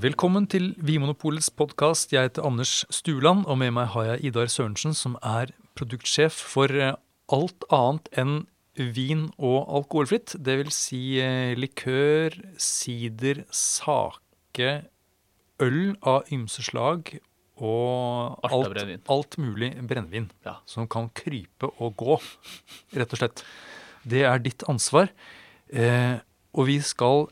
Velkommen 0.00 0.46
til 0.48 0.70
Vinmonopolets 0.80 1.50
podkast. 1.52 2.14
Jeg 2.14 2.30
heter 2.30 2.46
Anders 2.48 2.86
Stuland, 2.94 3.42
og 3.44 3.58
med 3.60 3.74
meg 3.76 3.90
har 3.92 4.06
jeg 4.06 4.30
Idar 4.30 4.48
Sørensen, 4.48 4.94
som 4.96 5.16
er 5.20 5.50
produktsjef 5.76 6.32
for 6.32 6.72
eh, 6.72 6.94
alt 7.28 7.66
annet 7.74 8.06
enn 8.22 8.36
vin 8.96 9.26
og 9.36 9.66
alkoholfritt. 9.80 10.38
Det 10.40 10.54
vil 10.62 10.70
si 10.72 11.00
eh, 11.20 11.52
likør, 11.58 12.38
sider, 12.56 13.42
sake, 13.52 14.70
øl 15.60 15.80
av 16.00 16.30
ymse 16.32 16.64
slag 16.64 17.12
og 17.60 18.40
Alt 18.48 19.04
alt 19.12 19.36
mulig 19.36 19.74
brennevin 19.84 20.30
Ja. 20.46 20.62
som 20.64 20.88
kan 20.88 21.10
krype 21.12 21.68
og 21.76 21.98
gå, 22.00 22.16
rett 22.96 23.12
og 23.12 23.20
slett. 23.20 23.44
Det 24.08 24.24
er 24.24 24.40
ditt 24.40 24.64
ansvar. 24.64 25.12
Eh, 25.68 26.16
og 26.56 26.70
vi 26.72 26.80
skal 26.80 27.28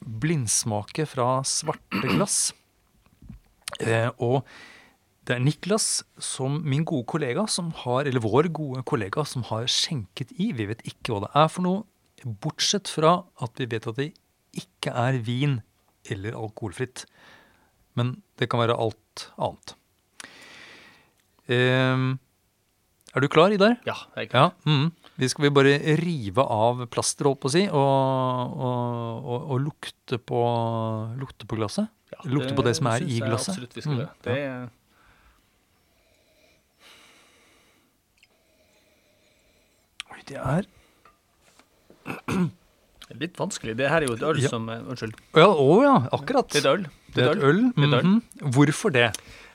blindsmake 0.00 1.06
fra 1.08 1.40
svarte 1.46 2.02
glass. 2.04 2.38
Eh, 3.80 4.08
og 4.22 4.46
det 5.26 5.36
er 5.36 5.42
Niklas, 5.42 6.04
som 6.22 6.60
min 6.62 6.84
gode 6.86 7.06
kollega, 7.10 7.46
som 7.50 7.72
har, 7.82 8.06
eller 8.06 8.22
vår 8.22 8.50
gode 8.54 8.84
kollega, 8.86 9.24
som 9.26 9.42
har 9.48 9.66
skjenket 9.70 10.34
i. 10.38 10.52
Vi 10.54 10.68
vet 10.70 10.84
ikke 10.86 11.14
hva 11.14 11.24
det 11.26 11.32
er 11.34 11.48
for 11.50 11.66
noe, 11.66 11.82
bortsett 12.42 12.90
fra 12.90 13.18
at 13.42 13.58
vi 13.60 13.68
vet 13.70 13.88
at 13.90 13.98
det 13.98 14.12
ikke 14.56 14.94
er 14.94 15.18
vin 15.26 15.58
eller 16.10 16.38
alkoholfritt. 16.38 17.04
Men 17.98 18.20
det 18.38 18.48
kan 18.52 18.62
være 18.62 18.78
alt 18.78 19.26
annet. 19.34 19.74
Eh, 21.50 22.06
er 23.16 23.24
du 23.24 23.28
klar, 23.32 23.52
Idar? 23.54 23.76
Ja, 23.88 23.96
jeg 24.16 24.30
kan. 24.32 24.50
Ja. 24.66 24.70
Mm. 24.70 24.90
Vi 25.16 25.28
skal 25.32 25.46
vi 25.46 25.50
bare 25.56 25.76
rive 25.96 26.44
av 26.44 26.82
plasteret, 26.92 27.30
holdt 27.30 27.40
på 27.40 27.48
å 27.48 27.54
si, 27.54 27.62
og, 27.72 28.56
og, 28.68 29.24
og, 29.24 29.46
og 29.54 29.62
lukte, 29.64 30.18
på, 30.20 30.40
lukte 31.16 31.48
på 31.48 31.56
glasset? 31.56 31.88
Ja, 32.12 32.20
lukte 32.28 32.52
på 32.56 32.64
det 32.66 32.74
som 32.76 32.90
er 32.92 33.06
i 33.06 33.20
glasset. 33.22 33.56
jeg? 33.56 33.64
Absolutt 33.64 33.78
vi 33.78 33.84
skal 33.86 33.96
Mm, 33.96 34.00
gjøre. 34.02 34.12
Det 34.26 34.36
ja. 34.36 34.56
Oi, 40.12 40.20
det 40.28 40.38
er 40.38 40.68
litt 43.20 43.38
vanskelig. 43.38 43.76
Det 43.78 43.88
her 43.90 44.02
er 44.02 44.08
jo 44.10 44.16
et 44.16 44.22
øl 44.26 44.42
Ja. 44.42 44.48
som 44.52 44.68
Unnskyld. 44.68 44.90
Unnskyld. 44.92 45.14
Ja, 45.34 45.48
å 45.48 45.82
ja, 45.82 45.96
akkurat. 46.12 46.48
Det 46.52 46.60
er 46.60 46.66
et 46.66 46.72
øl. 46.74 46.86
Det 47.14 47.24
er 47.24 47.30
et 47.32 47.42
øl. 47.42 47.60
Mm 47.76 47.94
er 47.94 48.02
mhm. 48.02 48.20
Hvorfor 48.52 48.92
det? 48.92 49.08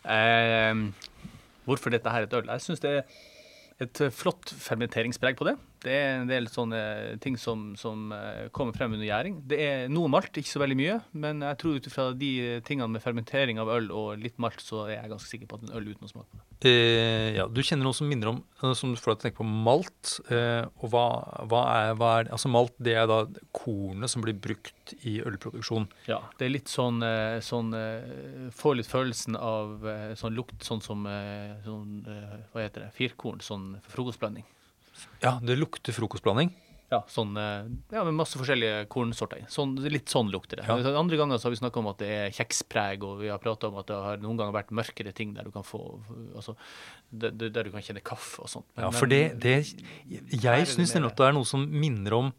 Eh, 0.05 0.73
hvorfor 1.67 1.91
dette 1.91 2.09
her 2.09 2.21
er 2.21 2.27
et 2.29 2.33
øl? 2.33 2.47
Jeg 2.47 2.61
syns 2.65 2.79
det 2.81 2.89
er 2.97 3.03
et 3.81 4.01
eh, 4.03 4.13
flott 4.13 4.53
fermenteringspreg 4.61 5.39
på 5.39 5.47
det. 5.49 5.57
Det 5.81 5.93
er 5.97 6.19
en 6.19 6.29
del 6.29 6.47
sånne 6.51 6.81
ting 7.23 7.37
som, 7.41 7.71
som 7.79 8.11
eh, 8.13 8.47
kommer 8.53 8.75
frem 8.77 8.93
under 8.93 9.07
gjæring. 9.07 9.39
Det 9.49 9.59
er 9.65 9.87
noe 9.91 10.11
malt, 10.11 10.35
ikke 10.37 10.51
så 10.51 10.61
veldig 10.61 10.77
mye, 10.77 10.99
men 11.23 11.41
jeg 11.47 11.61
tror 11.61 11.79
ut 11.79 11.89
ifra 11.89 12.07
de 12.13 12.31
tingene 12.67 12.91
med 12.93 13.03
fermentering 13.03 13.61
av 13.61 13.71
øl 13.73 13.89
og 13.89 14.21
litt 14.21 14.37
malt, 14.41 14.61
så 14.61 14.85
er 14.87 14.99
jeg 14.99 15.13
ganske 15.15 15.31
sikker 15.31 15.49
på 15.49 15.57
at 15.57 15.65
en 15.65 15.75
øl 15.79 15.89
uten 15.89 16.05
å 16.05 16.11
smake 16.11 16.29
på 16.29 16.37
det. 16.37 16.51
Eh, 16.61 17.31
ja, 17.39 17.47
du 17.49 17.61
kjenner 17.65 17.87
noe 17.87 17.97
som 17.97 18.05
minner 18.05 18.29
om 18.29 18.43
eh, 18.61 18.73
Som 18.77 18.91
du 18.93 18.99
får 19.01 19.15
deg 19.15 19.17
til 19.17 19.21
å 19.21 19.23
tenke 19.23 19.39
på 19.39 19.47
malt. 19.49 20.11
Eh, 20.29 20.61
og 20.83 20.91
hva, 20.93 21.05
hva, 21.49 21.61
er, 21.79 21.95
hva 21.97 22.11
er 22.19 22.29
Altså 22.35 22.51
Malt 22.53 22.75
det 22.77 22.93
er 22.99 23.07
da 23.09 23.23
kornet 23.55 24.11
som 24.11 24.21
blir 24.21 24.37
brukt 24.37 24.93
i 25.07 25.17
ølproduksjon. 25.25 25.87
Ja, 26.09 26.19
det 26.37 26.47
er 26.47 26.53
litt 26.53 26.69
sånn, 26.71 27.01
eh, 27.05 27.39
sånn 27.45 27.73
Får 28.53 28.77
litt 28.77 28.89
følelsen 28.89 29.37
av 29.39 29.85
sånn 30.19 30.35
lukt, 30.37 30.61
sånn 30.65 30.81
som 30.83 31.05
sånn, 31.65 31.91
Hva 32.51 32.63
heter 32.63 32.85
det? 32.85 32.91
Firkorn, 32.97 33.41
sånn 33.45 33.71
frokostblanding. 33.89 34.45
Ja, 35.23 35.39
det 35.43 35.57
lukter 35.59 35.93
frokostblanding. 35.95 36.51
Ja, 36.91 36.97
sånn, 37.07 37.29
eh, 37.39 37.69
ja, 37.95 38.01
med 38.03 38.17
masse 38.17 38.35
forskjellige 38.35 38.81
kornsorter 38.91 39.39
i. 39.39 39.45
Sånn, 39.47 39.77
litt 39.79 40.11
sånn 40.11 40.27
lukter 40.29 40.59
det. 40.59 40.65
Ja. 40.67 40.75
Andre 40.99 41.15
ganger 41.15 41.39
så 41.39 41.47
har 41.47 41.53
vi 41.53 41.59
snakka 41.61 41.79
om 41.79 41.87
at 41.87 42.01
det 42.03 42.09
er 42.11 42.33
kjekspreg, 42.35 43.05
og 43.07 43.21
vi 43.21 43.29
har 43.31 43.39
prata 43.39 43.69
om 43.69 43.77
at 43.79 43.87
det 43.87 43.95
har 43.95 44.17
noen 44.19 44.35
ganger 44.41 44.51
vært 44.57 44.73
mørkere 44.75 45.13
ting 45.15 45.31
der 45.33 45.47
du 45.47 45.51
kan 45.55 45.63
få 45.63 45.79
altså, 46.35 46.57
der, 47.09 47.31
der 47.31 47.63
du 47.63 47.71
kan 47.71 47.79
kjenne 47.85 48.03
kaffe 48.03 48.43
og 48.43 48.49
sånt. 48.51 48.65
Men- 48.75 48.89
Ja, 48.89 48.91
for 48.91 49.07
det, 49.07 49.39
det 49.39 49.55
Jeg 50.35 50.67
syns 50.67 50.91
det 50.91 50.99
er 50.99 51.31
noe 51.31 51.45
som 51.47 51.63
minner 51.71 52.13
om 52.13 52.33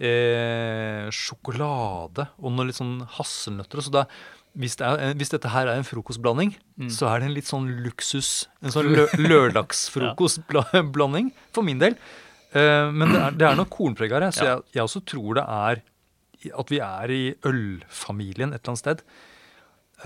eh, 0.00 1.08
sjokolade 1.14 2.28
og 2.38 2.52
noe 2.54 2.66
litt 2.68 2.78
sånn 2.78 3.00
hasselnøtter. 3.18 3.78
Så 3.84 3.90
da, 3.94 4.02
hvis, 4.58 4.74
det 4.80 4.86
er, 4.88 4.94
hvis 5.18 5.32
dette 5.34 5.48
her 5.52 5.66
er 5.70 5.76
en 5.80 5.88
frokostblanding, 5.88 6.50
Mm. 6.78 6.90
så 6.94 7.04
er 7.10 7.16
det 7.18 7.26
en 7.26 7.34
litt 7.34 7.48
sånn 7.48 7.64
luksus 7.82 8.46
En 8.62 8.70
sånn 8.70 8.92
lø 8.94 9.04
lørdagsfrokostblanding, 9.30 11.32
for 11.52 11.62
min 11.66 11.78
del. 11.82 11.94
Eh, 12.54 12.90
men 12.94 13.10
det 13.12 13.18
er, 13.20 13.30
det 13.36 13.46
er 13.48 13.56
noe 13.58 13.68
kornpreg 13.70 14.10
her, 14.14 14.28
så 14.32 14.44
jeg, 14.46 14.58
jeg 14.76 14.82
også 14.84 15.00
tror 15.04 15.34
det 15.40 15.44
er 15.44 15.82
at 16.54 16.70
vi 16.70 16.78
er 16.78 17.10
i 17.10 17.34
ølfamilien 17.50 18.52
et 18.54 18.60
eller 18.62 18.70
annet 18.76 18.84
sted. 18.84 18.98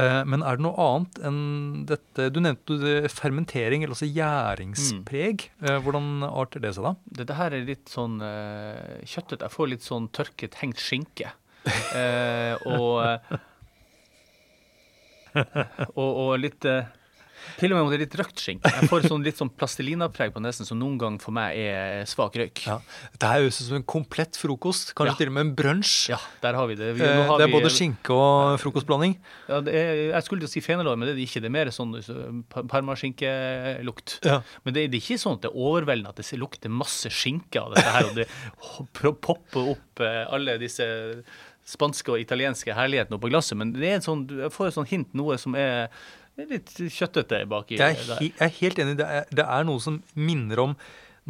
Eh, 0.01 0.23
Men 0.25 0.41
er 0.41 0.57
det 0.57 0.65
noe 0.65 0.77
annet 0.81 1.19
enn 1.29 1.41
dette 1.89 2.31
Du 2.33 2.41
nevnte 2.41 3.09
fermentering, 3.13 3.85
eller 3.85 3.93
altså 3.93 4.09
gjæringspreg. 4.09 5.49
Mm. 5.61 5.83
Hvordan 5.85 6.09
arter 6.31 6.65
det 6.65 6.75
seg 6.79 6.87
da? 6.89 6.95
Dette 7.21 7.37
her 7.37 7.53
er 7.53 7.67
litt 7.69 7.93
sånn 7.93 8.17
uh, 8.25 8.99
kjøttet. 9.05 9.45
Jeg 9.45 9.53
får 9.53 9.73
litt 9.75 9.85
sånn 9.85 10.09
tørket, 10.17 10.57
hengt 10.63 10.81
skinke. 10.81 11.35
Eh, 11.95 12.57
og, 12.67 13.05
eh, 13.07 13.19
og 16.01 16.11
Og 16.25 16.33
litt 16.41 16.67
eh, 16.69 16.89
Til 17.59 17.73
og 17.73 17.77
med 17.79 17.85
om 17.85 17.91
det 17.93 17.97
er 18.01 18.05
litt 18.07 18.17
røkt 18.21 18.39
skink. 18.43 18.63
Jeg 18.65 18.89
får 18.91 19.07
sånn 19.11 19.25
litt 19.25 19.39
sånn 19.41 19.51
plastelinapreg 19.51 20.33
på 20.35 20.43
nesen 20.43 20.67
som 20.69 20.79
noen 20.81 20.99
gang 20.99 21.19
for 21.23 21.33
meg 21.37 21.57
er 21.59 22.05
svak 22.11 22.35
røyk. 22.39 22.63
Ja. 22.67 22.79
Det 23.19 23.29
her 23.29 23.43
høres 23.45 23.61
ut 23.61 23.67
som 23.69 23.77
en 23.81 23.87
komplett 23.89 24.39
frokost. 24.41 24.95
Kanskje 24.95 25.13
Ja. 25.13 25.19
til 25.23 25.29
og 25.29 25.35
med 25.39 25.47
en 25.47 25.55
brunsj. 25.57 26.09
Ja, 26.11 26.19
der 26.43 26.55
har 26.55 26.67
vi 26.67 26.75
det. 26.77 26.95
Vi, 26.97 27.03
Eh, 27.03 27.27
har 27.27 27.39
Det 27.39 27.45
er 27.45 27.53
vi- 27.53 27.61
både 27.61 27.71
skinke 27.71 28.11
og 28.15 28.59
frokostblanding. 28.61 29.17
Ja, 29.49 29.61
det 29.61 29.75
er, 29.75 29.95
jeg 30.13 30.23
skulle 30.25 30.41
til 30.41 30.49
å 30.49 30.53
si 30.53 30.61
fenalår, 30.61 30.97
men 30.99 31.07
det 31.09 31.15
er 31.15 31.19
det 31.21 31.29
ikke. 31.29 31.41
Det 31.43 31.51
er 31.51 31.57
mer 31.59 31.67
sånn 31.71 32.45
parmaskinkelukt. 32.69 34.19
Ja. 34.25 34.41
Men 34.65 34.75
det, 34.75 34.87
det 34.93 34.99
er 35.01 35.05
ikke 35.05 35.21
sånn 35.23 35.39
at 35.39 35.45
det 35.47 35.51
er 35.53 35.59
overveldende 35.59 36.13
at 36.13 36.17
det 36.21 36.39
lukter 36.41 36.73
masse 36.73 37.11
skinke 37.13 37.61
av 37.63 37.75
dette 37.75 37.93
her, 37.95 38.09
og 38.11 38.15
det 38.21 38.29
popper 39.23 39.73
opp 39.75 40.01
eh, 40.05 40.25
alle 40.33 40.59
disse 40.63 40.87
spanske 41.73 42.11
og 42.11 42.19
italienske 42.19 42.75
herlighetene 42.75 43.19
oppå 43.19 43.31
glasset. 43.31 43.57
Men 43.59 43.73
det 43.77 43.87
er 43.93 43.99
en 44.01 44.07
sånn, 44.07 44.25
jeg 44.43 44.51
får 44.55 44.73
et 44.73 44.75
sånn 44.81 44.89
hint, 44.91 45.13
noe 45.15 45.37
som 45.39 45.55
er 45.55 45.89
litt 46.51 46.75
kjøttete 46.79 47.43
baki 47.51 47.79
Jeg 47.79 47.97
er, 47.97 48.13
he 48.19 48.29
jeg 48.31 48.47
er 48.47 48.53
helt 48.59 48.83
enig. 48.83 48.99
Det 49.01 49.07
er, 49.07 49.27
det 49.31 49.47
er 49.47 49.67
noe 49.69 49.83
som 49.83 50.01
minner 50.19 50.63
om 50.63 50.77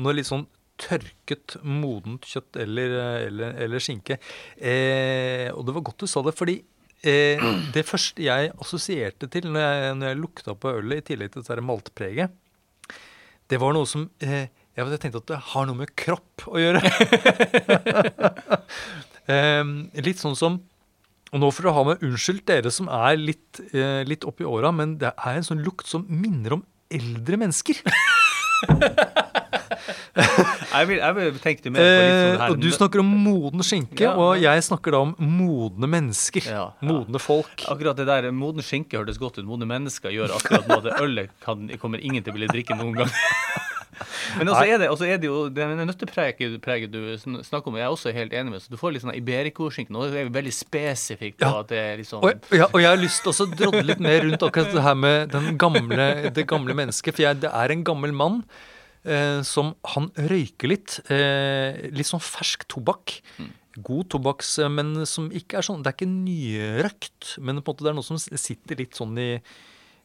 noe 0.03 0.17
litt 0.17 0.29
sånn 0.29 0.47
tørket, 0.83 1.57
modent 1.63 2.27
kjøtt 2.27 2.59
eller, 2.65 2.95
eller, 3.29 3.57
eller 3.67 3.83
skinke. 3.83 4.19
Eh, 4.57 5.49
og 5.53 5.67
det 5.67 5.77
var 5.77 5.87
godt 5.87 6.05
du 6.05 6.11
sa 6.11 6.23
det, 6.27 6.35
fordi 6.39 6.57
eh, 7.05 7.43
det 7.77 7.85
første 7.89 8.25
jeg 8.25 8.55
assosierte 8.57 9.29
til 9.33 9.51
når 9.53 9.67
jeg, 9.67 9.95
når 10.01 10.13
jeg 10.13 10.23
lukta 10.23 10.57
på 10.59 10.75
ølet, 10.81 11.03
i 11.03 11.07
tillegg 11.13 11.35
til 11.35 11.45
dette 11.45 11.67
maltpreget, 11.69 12.35
det 13.53 13.61
var 13.61 13.77
noe 13.77 13.89
som 13.89 14.09
eh, 14.25 14.49
jeg 14.73 14.89
jeg 14.89 15.01
tenkte 15.03 15.21
at 15.21 15.31
det 15.35 15.41
har 15.53 15.67
noe 15.69 15.77
med 15.83 15.91
kropp 16.01 16.47
å 16.49 16.57
gjøre. 16.57 16.81
eh, 19.35 19.65
litt 20.01 20.23
sånn 20.23 20.39
som 20.39 20.63
og 21.33 21.41
nå 21.41 21.49
får 21.53 21.65
dere 21.67 21.77
ha 21.79 21.85
med 21.89 22.03
unnskyld, 22.05 22.43
dere 22.49 22.73
som 22.75 22.91
er 22.93 23.17
litt, 23.17 23.61
eh, 23.73 24.03
litt 24.05 24.27
oppi 24.29 24.45
åra, 24.45 24.73
men 24.75 24.99
det 25.01 25.15
er 25.17 25.39
en 25.39 25.47
sånn 25.47 25.63
lukt 25.65 25.89
som 25.89 26.05
minner 26.09 26.59
om 26.59 26.67
eldre 26.93 27.41
mennesker. 27.41 27.81
Jeg, 30.73 30.87
vil, 30.89 30.99
jeg 31.01 31.15
vil 31.17 31.39
tenke 31.43 31.71
mer 31.73 31.83
på 31.83 31.85
litt 31.85 32.13
sånn 32.13 32.35
Eh, 32.37 32.41
her 32.43 32.53
og 32.53 32.61
du 32.61 32.69
snakker 32.73 33.01
om 33.03 33.09
moden 33.25 33.65
skinke, 33.67 34.05
Ja, 34.05 34.13
og 34.15 34.39
jeg 34.41 34.65
snakker 34.65 34.95
da 34.95 35.01
om 35.07 35.15
modne 35.19 35.89
mennesker. 35.91 36.47
Ja, 36.47 36.65
ja. 36.71 36.87
Modne 36.87 37.21
folk. 37.23 37.65
Akkurat 37.73 37.99
det 37.99 38.07
der 38.09 38.29
moden 38.37 38.65
skinke 38.65 39.01
hørtes 39.01 39.19
godt 39.21 39.41
ut. 39.41 39.47
Modne 39.49 39.69
mennesker 39.69 40.13
gjør 40.15 40.37
akkurat 40.37 40.69
noe. 40.71 40.81
Det 40.85 40.95
ølet 41.01 41.33
kan, 41.45 41.67
kommer 41.83 42.03
ingen 42.05 42.25
til 42.25 42.33
å 42.33 42.37
ville 42.39 42.51
drikke 42.53 42.77
noen 42.79 43.03
gang. 43.03 43.13
Men 44.39 44.49
også 44.49 44.65
er 44.65 44.81
det, 44.81 44.89
også 44.93 45.07
er 45.09 45.21
det 45.21 45.29
jo 45.29 45.47
den 45.53 45.83
nøttepreget 45.87 46.93
du 46.93 47.01
snakker 47.45 47.69
om, 47.71 47.79
jeg 47.79 47.85
er 47.85 47.93
også 47.93 48.13
helt 48.17 48.35
enig 48.37 48.55
med. 48.55 48.65
Så 48.65 48.73
du 48.73 48.79
får 48.81 48.95
litt 48.95 49.05
sånn 49.05 49.15
Iberico-skinke. 49.17 49.93
Nå 49.93 50.07
er 50.09 50.15
vi 50.17 50.35
veldig 50.35 50.55
spesifikt 50.57 51.41
på 51.43 51.51
at 51.61 51.73
det 51.73 51.81
er 51.81 51.97
liksom 52.01 52.25
Og, 52.25 52.47
ja, 52.57 52.69
og 52.71 52.81
jeg 52.81 52.89
har 52.89 53.01
lyst 53.01 53.25
til 53.25 53.33
å 53.33 53.49
drodle 53.53 53.85
litt 53.91 54.03
mer 54.03 54.23
rundt 54.25 54.47
akkurat 54.49 54.73
det 54.75 54.85
her 54.87 54.99
med 54.99 55.35
den 55.35 55.59
gamle, 55.61 56.09
det 56.35 56.47
gamle 56.51 56.77
mennesket. 56.79 57.19
For 57.19 57.27
jeg, 57.27 57.43
det 57.45 57.53
er 57.53 57.75
en 57.75 57.85
gammel 57.87 58.15
mann 58.17 58.41
eh, 59.05 59.41
som 59.47 59.75
han 59.95 60.09
røyker 60.17 60.73
litt. 60.73 61.01
Eh, 61.13 61.91
litt 61.93 62.09
sånn 62.09 62.23
fersk 62.25 62.65
tobakk. 62.73 63.19
God 63.83 64.09
tobakks, 64.13 64.57
eh, 64.63 64.73
men 64.73 65.05
som 65.09 65.31
ikke 65.33 65.61
er 65.61 65.65
sånn 65.65 65.85
Det 65.85 65.93
er 65.93 65.97
ikke 65.97 66.13
nyrøkt, 66.13 67.37
men 67.41 67.61
på 67.61 67.73
en 67.73 67.77
måte 67.77 67.87
det 67.87 67.93
er 67.93 68.01
noe 68.01 68.09
som 68.09 68.21
sitter 68.21 68.81
litt 68.81 68.99
sånn 68.99 69.17
i 69.21 69.31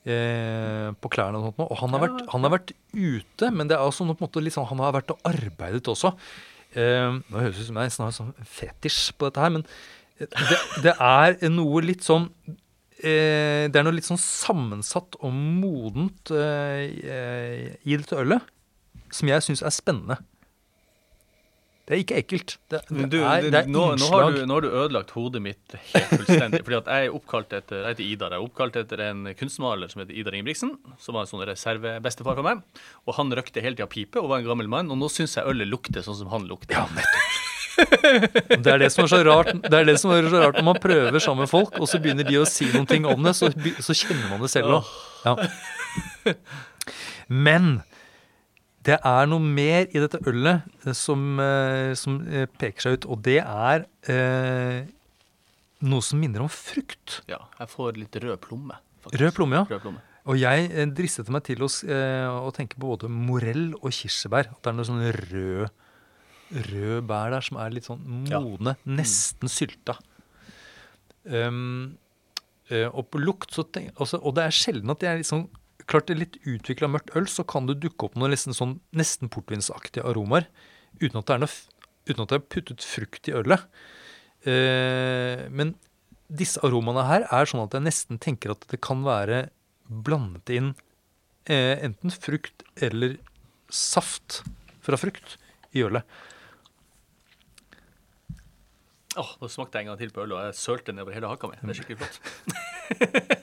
eh, 0.07 0.89
på 0.95 1.12
klærne 1.13 1.39
og 1.39 1.50
sånt. 1.50 1.59
nå. 1.62 1.68
Og 1.68 1.81
han 1.81 1.95
har, 1.95 2.04
vært, 2.06 2.21
han 2.33 2.48
har 2.48 2.54
vært 2.56 2.74
ute, 2.94 3.51
men 3.54 3.69
det 3.69 3.77
er 3.77 3.86
også 3.86 4.07
noe 4.07 4.18
på 4.18 4.25
en 4.25 4.30
måte 4.30 4.44
litt 4.44 4.56
sånn, 4.56 4.69
han 4.71 4.83
har 4.83 4.95
vært 4.95 5.13
og 5.15 5.27
arbeidet 5.27 5.92
også. 5.92 6.13
Eh, 6.77 7.09
nå 7.18 7.42
høres 7.42 7.57
det 7.57 7.65
ut 7.65 7.69
som 7.71 7.81
jeg 7.81 7.95
har 7.98 8.15
sånn 8.15 8.33
fetisj 8.57 9.01
på 9.18 9.30
dette 9.30 9.44
her, 9.44 9.54
men 9.57 9.68
det, 10.18 10.62
det 10.83 10.94
er 10.94 11.38
noe 11.54 11.83
litt 11.86 12.01
sånn 12.01 12.24
eh, 13.06 13.69
Det 13.69 13.77
er 13.77 13.83
noe 13.86 13.94
litt 13.94 14.07
sånn 14.07 14.18
sammensatt 14.18 15.13
og 15.21 15.30
modent 15.30 16.31
eh, 16.33 17.77
i 17.86 18.00
dette 18.00 18.18
ølet 18.18 18.42
som 19.13 19.30
jeg 19.30 19.45
syns 19.45 19.62
er 19.63 19.71
spennende. 19.71 20.18
Det 21.88 21.95
er 21.95 22.01
ikke 22.04 22.16
ekkelt. 22.19 22.54
Det, 22.68 22.81
det, 22.89 23.06
du, 23.13 23.22
er, 23.24 23.45
det, 23.48 23.60
er 23.62 23.69
nå, 23.72 23.84
nå, 23.95 24.07
har 24.12 24.34
du, 24.36 24.42
nå 24.44 24.57
har 24.57 24.66
du 24.66 24.68
ødelagt 24.68 25.13
hodet 25.16 25.39
mitt 25.39 25.75
helt 25.94 26.10
fullstendig. 26.12 26.60
fordi 26.68 26.80
at 26.81 26.89
jeg 26.92 27.07
er 27.07 27.16
oppkalt 27.16 27.56
etter 27.56 27.80
jeg 27.80 27.95
heter 27.95 28.04
Idar. 28.04 28.36
Jeg 28.36 28.44
er 28.44 28.48
oppkalt 28.50 28.80
etter 28.81 29.04
en 29.06 29.22
kunstmaler 29.39 29.94
som 29.94 30.04
heter 30.04 30.18
Idar 30.19 30.36
Ingebrigtsen, 30.36 30.74
som 31.00 31.16
var 31.16 31.24
en 31.24 31.31
sånn 31.31 31.45
reservebestefar 31.48 32.36
for 32.36 32.44
meg. 32.50 32.84
Og 33.07 33.16
han 33.16 33.31
røkte 33.39 33.63
hele 33.63 33.80
tida 33.80 33.88
pipe 33.88 34.19
og 34.19 34.28
var 34.34 34.44
en 34.44 34.50
gammel 34.50 34.68
mann, 34.74 34.92
og 34.92 35.00
nå 35.00 35.07
syns 35.13 35.39
jeg 35.39 35.48
ølet 35.48 35.72
lukter 35.72 36.04
sånn 36.04 36.19
som 36.19 36.34
han 36.36 36.50
lukter. 36.51 36.75
Ja, 36.75 36.89
nettopp. 36.92 37.44
Det 37.78 38.72
er 38.74 38.80
det 38.81 38.88
som 38.89 39.04
er 39.04 39.12
så 39.12 39.19
rart 39.22 39.51
Det 39.54 39.69
er 39.78 39.84
det 39.86 40.00
som 40.01 40.10
er 40.10 40.25
så 40.25 40.39
rart 40.42 40.56
når 40.57 40.66
man 40.66 40.80
prøver 40.81 41.22
sammen 41.22 41.45
med 41.45 41.51
folk, 41.51 41.75
og 41.78 41.88
så 41.88 42.00
begynner 42.01 42.25
de 42.28 42.39
å 42.42 42.48
si 42.50 42.68
noen 42.74 42.88
ting 42.89 43.06
om 43.07 43.22
det, 43.24 43.36
så, 43.38 43.51
så 43.54 43.95
kjenner 43.95 44.31
man 44.31 44.42
det 44.44 44.50
selv 44.51 44.80
òg. 44.80 44.95
Ja. 45.24 46.34
Men 47.48 47.78
det 48.88 48.98
er 49.04 49.28
noe 49.28 49.44
mer 49.44 49.88
i 49.92 50.00
dette 50.00 50.19
ølet 50.30 50.63
eh, 50.88 50.94
som, 50.95 51.24
eh, 51.44 51.94
som 52.00 52.22
eh, 52.28 52.45
peker 52.60 52.86
seg 52.86 52.98
ut, 53.01 53.07
og 53.12 53.22
det 53.25 53.39
er 53.44 53.84
eh, 54.07 54.86
noe 55.88 56.06
som 56.06 56.22
minner 56.24 56.45
om 56.45 56.51
frukt. 56.51 57.19
Ja, 57.30 57.42
jeg 57.60 57.69
får 57.74 58.00
litt 58.00 58.16
rød 58.24 58.39
plomme. 58.48 58.80
faktisk. 59.04 59.19
Rød 59.22 59.36
plomme, 59.38 59.60
ja. 59.60 59.66
Rød 59.75 59.84
plomme. 59.84 60.04
Og 60.28 60.36
jeg 60.42 60.88
dristet 60.98 61.30
meg 61.31 61.45
til 61.48 61.62
å, 61.63 61.68
å 62.44 62.50
tenke 62.56 62.75
på 62.75 62.89
både 62.89 63.07
morell 63.07 63.69
og 63.78 63.94
kirsebær. 63.95 64.50
At 64.51 64.57
det 64.66 64.72
er 64.74 64.75
noe 64.75 64.88
sånn 64.89 65.06
rød, 65.16 65.69
rød 66.72 67.06
bær 67.07 67.31
der 67.31 67.45
som 67.48 67.60
er 67.63 67.72
litt 67.72 67.88
sånn 67.88 68.25
Ja. 68.28 68.42
modne, 68.44 68.74
nesten 68.84 69.48
sylta. 69.51 69.95
Um, 71.28 71.95
og 72.92 73.07
på 73.12 73.19
lukt 73.24 73.51
så 73.56 73.63
tenk, 73.72 73.94
altså, 74.00 74.19
Og 74.24 74.36
det 74.36 74.44
er 74.48 74.56
sjelden 74.56 74.92
at 74.92 75.04
jeg 75.04 75.12
er 75.13 75.22
litt 75.22 75.28
sånn 75.31 75.45
Klart 75.85 76.09
er 76.09 76.19
litt 76.19 76.39
utvikla 76.44 76.89
mørkt 76.91 77.13
øl, 77.15 77.27
så 77.29 77.45
kan 77.47 77.68
det 77.69 77.77
dukke 77.83 78.09
opp 78.09 78.18
noen 78.18 78.33
nesten, 78.33 78.56
sånn, 78.56 78.79
nesten 78.97 79.29
portvinsaktige 79.31 80.06
aromaer. 80.09 80.50
Uten 81.00 81.21
at 81.21 81.29
det 81.29 81.35
er 81.35 81.44
noe, 81.45 81.53
uten 82.09 82.24
at 82.24 82.33
det 82.33 82.39
er 82.39 82.47
puttet 82.56 82.88
frukt 82.88 83.29
i 83.29 83.35
ølet. 83.38 83.68
Eh, 84.47 85.45
men 85.53 85.75
disse 86.27 86.59
aromaene 86.65 87.06
her 87.07 87.27
er 87.31 87.47
sånn 87.47 87.63
at 87.63 87.75
jeg 87.77 87.85
nesten 87.85 88.19
tenker 88.24 88.51
at 88.56 88.65
det 88.71 88.81
kan 88.83 89.06
være 89.06 89.47
blandet 89.88 90.51
inn 90.51 90.74
eh, 91.47 91.77
enten 91.85 92.12
frukt 92.12 92.65
eller 92.83 93.15
saft 93.71 94.41
fra 94.83 95.00
frukt 95.00 95.38
i 95.75 95.85
ølet. 95.88 96.03
Åh, 99.18 99.29
Nå 99.41 99.50
smakte 99.50 99.79
jeg 99.79 99.88
en 99.88 99.94
gang 99.94 100.01
til 100.01 100.12
på 100.13 100.25
ølet, 100.25 100.35
og 100.38 100.50
jeg 100.50 100.59
sølte 100.59 100.94
nedover 100.94 101.15
hele 101.15 101.31
haka 101.31 101.50
mi. 101.50 101.57
Det 101.62 101.74
er 101.74 101.79
skikkelig 101.79 102.00
flott. 102.03 102.18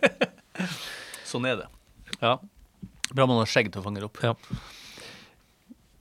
sånn 1.32 1.48
er 1.50 1.64
det. 1.64 1.70
Ja. 2.24 2.38
Bra 3.12 3.26
man 3.28 3.42
har 3.42 3.50
skjegg 3.50 3.68
til 3.72 3.82
å 3.82 3.84
fange 3.84 4.00
det 4.00 4.08
opp. 4.08 4.22
Ja. 4.24 4.32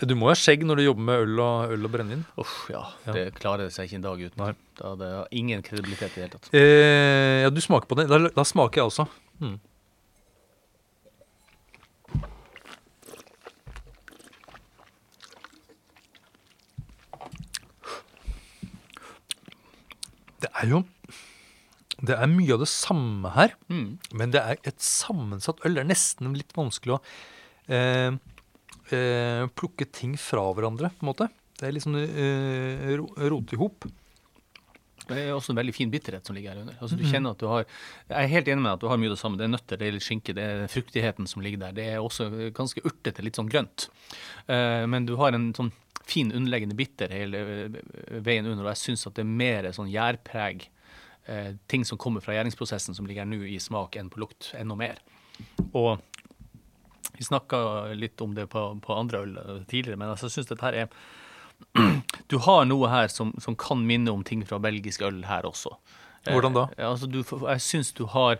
Du 0.03 0.15
må 0.19 0.27
ha 0.27 0.35
skjegg 0.35 0.63
når 0.67 0.79
du 0.79 0.83
jobber 0.85 1.05
med 1.07 1.25
øl 1.25 1.41
og, 1.43 1.73
øl 1.75 1.87
og 1.87 1.91
brennevin. 1.93 2.23
Uff, 2.41 2.55
ja. 2.71 2.81
Ja. 3.05 3.13
Det 3.15 3.25
klarer 3.37 3.69
seg 3.71 3.87
ikke 3.87 3.99
en 3.99 4.07
dag 4.07 4.23
uten. 4.23 4.39
Nei. 4.41 4.53
Da 4.79 4.95
det 4.99 5.11
har 5.13 5.35
ingen 5.35 5.61
kredibilitet 5.63 6.15
i 6.15 6.15
det 6.15 6.25
hele 6.25 6.33
tatt. 6.33 6.49
Eh, 6.57 7.43
ja, 7.43 7.51
du 7.53 7.61
smaker 7.63 7.91
på 7.91 7.99
det. 7.99 8.07
Da, 8.11 8.19
da 8.33 8.47
smaker 8.47 8.81
jeg 8.81 8.89
også. 8.89 9.07
Mm. 9.43 9.59
Det 20.43 20.51
er 20.59 20.67
jo 20.73 20.83
Det 22.03 22.17
er 22.19 22.27
mye 22.27 22.53
av 22.57 22.59
det 22.59 22.67
samme 22.67 23.29
her, 23.31 23.53
Mm. 23.71 23.97
men 24.13 24.31
det 24.31 24.41
er 24.41 24.57
et 24.67 24.79
sammensatt 24.83 25.61
øl. 25.65 25.75
Det 25.77 25.83
er 25.85 25.91
nesten 25.93 26.33
litt 26.35 26.51
vanskelig 26.57 26.97
å 26.97 27.01
eh, 27.69 28.11
eh, 28.91 29.47
plukke 29.55 29.87
ting 29.91 30.17
fra 30.19 30.43
hverandre, 30.53 30.91
på 30.99 31.05
en 31.05 31.11
måte. 31.13 31.29
Det 31.57 31.69
er 31.69 31.75
liksom 31.77 31.95
eh, 31.95 32.95
ro, 32.99 33.07
rote 33.31 33.55
i 33.55 33.61
hop. 33.61 33.85
Det 35.07 35.17
er 35.19 35.33
også 35.35 35.51
en 35.51 35.57
veldig 35.59 35.73
fin 35.75 35.89
bitterhet 35.91 36.25
som 36.27 36.35
ligger 36.35 36.53
her 36.55 36.61
under. 36.61 36.75
Altså, 36.81 36.95
du 36.97 37.03
Mm. 37.03 37.11
kjenner 37.11 37.31
at 37.31 37.37
du 37.39 37.47
har, 37.47 37.65
Jeg 38.09 38.23
er 38.23 38.27
helt 38.27 38.47
enig 38.47 38.61
med 38.63 38.71
at 38.73 38.79
du 38.79 38.87
har 38.87 38.97
mye 38.97 39.09
av 39.11 39.15
det 39.15 39.19
samme. 39.19 39.37
Det 39.37 39.43
er 39.45 39.51
nøtter, 39.57 39.77
det 39.79 39.87
er 39.87 39.91
litt 39.91 40.03
skinke, 40.03 40.33
det 40.35 40.43
er 40.43 40.67
fruktigheten 40.67 41.27
som 41.27 41.41
ligger 41.41 41.59
der. 41.59 41.71
Det 41.73 41.85
er 41.93 41.97
også 41.99 42.51
ganske 42.53 42.81
urtete, 42.83 43.21
litt 43.23 43.35
sånn 43.35 43.49
grønt. 43.49 43.89
Eh, 44.47 44.85
men 44.87 45.05
du 45.05 45.15
har 45.17 45.33
en 45.33 45.53
sånn 45.53 45.71
fin 46.05 46.31
underliggende 46.31 46.75
bitter 46.75 47.07
hele 47.09 47.35
eh, 47.37 48.19
veien 48.19 48.45
under, 48.45 48.63
og 48.65 48.71
jeg 48.75 48.95
syns 48.95 49.07
at 49.07 49.13
det 49.15 49.23
er 49.23 49.31
mer 49.31 49.63
sånn 49.71 49.91
gjærpreg, 49.91 50.67
eh, 51.25 51.55
ting 51.67 51.85
som 51.85 51.99
kommer 52.01 52.23
fra 52.23 52.35
gjæringsprosessen 52.37 52.97
som 52.97 53.07
ligger 53.09 53.27
nå 53.29 53.41
i 53.47 53.59
smak 53.61 53.97
enn 53.99 54.11
på 54.13 54.21
lukt, 54.23 54.53
enda 54.59 54.77
mer. 54.79 55.01
Og 55.73 55.97
vi 57.13 57.25
snakka 57.25 57.93
litt 57.97 58.21
om 58.21 58.33
det 58.35 58.47
på, 58.53 58.65
på 58.81 58.95
andre 58.95 59.25
øl 59.25 59.35
eh, 59.37 59.59
tidligere, 59.69 59.99
men 59.99 60.13
altså, 60.13 60.29
jeg 60.29 60.39
syns 60.39 60.53
dette 60.53 60.65
her 60.65 60.83
er 60.83 60.95
du 62.31 62.39
har 62.43 62.65
noe 62.67 62.89
her 62.91 63.11
som, 63.11 63.31
som 63.41 63.55
kan 63.59 63.83
minne 63.87 64.11
om 64.11 64.23
ting 64.25 64.43
fra 64.47 64.59
belgisk 64.61 65.05
øl 65.05 65.23
her 65.29 65.45
også. 65.47 65.75
Eh, 66.25 66.33
Hvordan 66.33 66.55
da? 66.57 66.67
Eh, 66.77 66.87
altså 66.89 67.09
du, 67.09 67.21
jeg 67.23 67.63
syns 67.63 67.93
du 67.95 68.05
har 68.11 68.39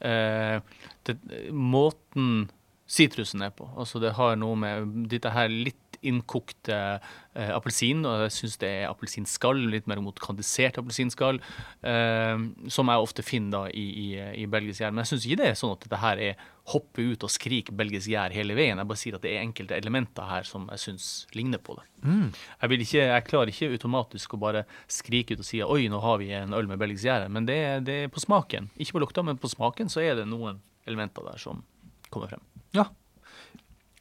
eh, 0.00 0.60
det, 1.06 1.16
måten 1.50 2.48
sitrusen 2.86 3.42
er 3.42 3.52
på. 3.56 3.68
Altså 3.80 4.00
det 4.02 4.14
har 4.18 4.36
noe 4.40 4.56
med 4.60 5.08
dette 5.12 5.32
her 5.34 5.50
litt 5.50 5.80
innkokte 6.10 6.78
eh, 6.78 7.52
appelsin, 7.54 8.04
og 8.08 8.26
jeg 8.26 8.34
syns 8.38 8.58
det 8.62 8.70
er 8.70 8.88
appelsinskall, 8.90 9.60
litt 9.72 9.88
mer 9.90 10.02
mot 10.04 10.18
kandisert 10.22 10.78
appelsinskall, 10.80 11.40
eh, 11.86 12.34
som 12.72 12.92
jeg 12.92 13.06
ofte 13.06 13.24
finner 13.26 13.54
da 13.54 13.62
i, 13.70 13.84
i, 13.84 14.08
i 14.42 14.48
belgisk 14.50 14.82
gjær. 14.82 14.94
Men 14.94 15.04
jeg 15.04 15.14
syns 15.14 15.28
ikke 15.28 15.40
det 15.42 15.50
er 15.50 15.58
sånn 15.58 15.74
at 15.76 15.86
dette 15.86 16.02
her 16.02 16.22
er 16.30 16.50
hoppe 16.72 17.04
ut 17.04 17.24
og 17.26 17.32
skrike 17.32 17.74
belgisk 17.76 18.08
gjær 18.08 18.32
hele 18.32 18.56
veien. 18.56 18.80
Jeg 18.80 18.88
bare 18.88 19.00
sier 19.00 19.18
at 19.18 19.24
det 19.24 19.34
er 19.34 19.42
enkelte 19.44 19.76
elementer 19.76 20.28
her 20.30 20.48
som 20.48 20.64
jeg 20.72 20.80
syns 20.80 21.08
ligner 21.36 21.60
på 21.60 21.76
det. 21.76 21.84
Mm. 22.04 22.30
Jeg, 22.32 22.78
ikke, 22.86 23.02
jeg 23.02 23.26
klarer 23.28 23.52
ikke 23.52 23.72
automatisk 23.76 24.36
å 24.36 24.40
bare 24.46 24.64
skrike 24.88 25.36
ut 25.36 25.44
og 25.44 25.48
si 25.48 25.60
oi, 25.64 25.84
nå 25.92 26.00
har 26.04 26.20
vi 26.22 26.32
en 26.36 26.56
øl 26.56 26.70
med 26.70 26.80
belgisk 26.80 27.08
gjær. 27.10 27.28
men 27.28 27.48
det, 27.48 27.60
det 27.88 27.98
er 28.04 28.12
på 28.12 28.22
smaken. 28.24 28.70
Ikke 28.80 28.96
på 28.96 29.04
lukta, 29.04 29.26
men 29.26 29.40
på 29.40 29.52
smaken 29.52 29.92
så 29.92 30.04
er 30.04 30.16
det 30.20 30.28
noen 30.30 30.62
elementer 30.88 31.26
der 31.28 31.40
som 31.40 31.64
kommer 32.10 32.32
frem. 32.32 32.44
Ja. 32.76 32.88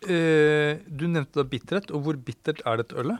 Eh, 0.09 0.79
du 0.87 1.05
nevnte 1.07 1.39
da 1.41 1.43
bitterhet, 1.47 1.91
og 1.91 2.01
hvor 2.05 2.17
bittert 2.17 2.61
er 2.65 2.77
dette 2.81 2.95
ølet? 2.99 3.19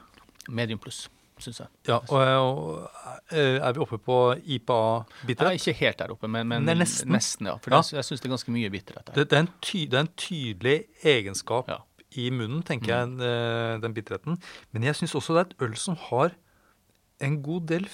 Medium 0.50 0.80
pluss, 0.84 1.06
syns 1.40 1.60
jeg. 1.64 1.68
Ja, 1.88 2.00
og, 2.10 2.20
og 2.20 2.90
eh, 3.32 3.60
Er 3.64 3.74
vi 3.74 3.80
oppe 3.86 3.98
på 4.04 4.18
er 4.34 4.42
IPA-bitterhet? 4.44 5.56
ikke 5.60 5.74
helt 5.80 5.98
der 6.00 6.12
oppe, 6.12 6.28
men, 6.28 6.48
men 6.48 6.66
Det 6.68 6.76
er 6.76 6.82
nesten. 7.08 7.48
ja. 7.48 7.56
For 7.58 7.72
Ja. 7.72 7.82
jeg 8.00 8.04
syns 8.10 8.20
det 8.22 8.28
er 8.30 8.36
ganske 8.36 8.52
mye 8.52 8.70
bitterhet 8.74 9.06
der. 9.08 9.14
Det, 9.16 9.30
det, 9.30 9.38
er 9.38 9.46
en 9.48 9.52
ty, 9.62 9.86
det 9.88 9.94
er 9.94 10.06
en 10.08 10.14
tydelig 10.18 10.78
egenskap 11.04 11.70
Ja. 11.70 11.78
i 12.18 12.30
munnen, 12.30 12.62
tenker 12.64 12.92
jeg, 12.94 13.14
eh, 13.24 13.80
den 13.82 13.94
bitterheten. 13.94 14.38
Men 14.72 14.84
jeg 14.84 14.96
syns 14.96 15.16
også 15.16 15.34
det 15.34 15.40
er 15.46 15.50
et 15.52 15.62
øl 15.70 15.76
som 15.78 15.96
har 16.10 16.36
en 17.22 17.42
god 17.42 17.68
del 17.68 17.88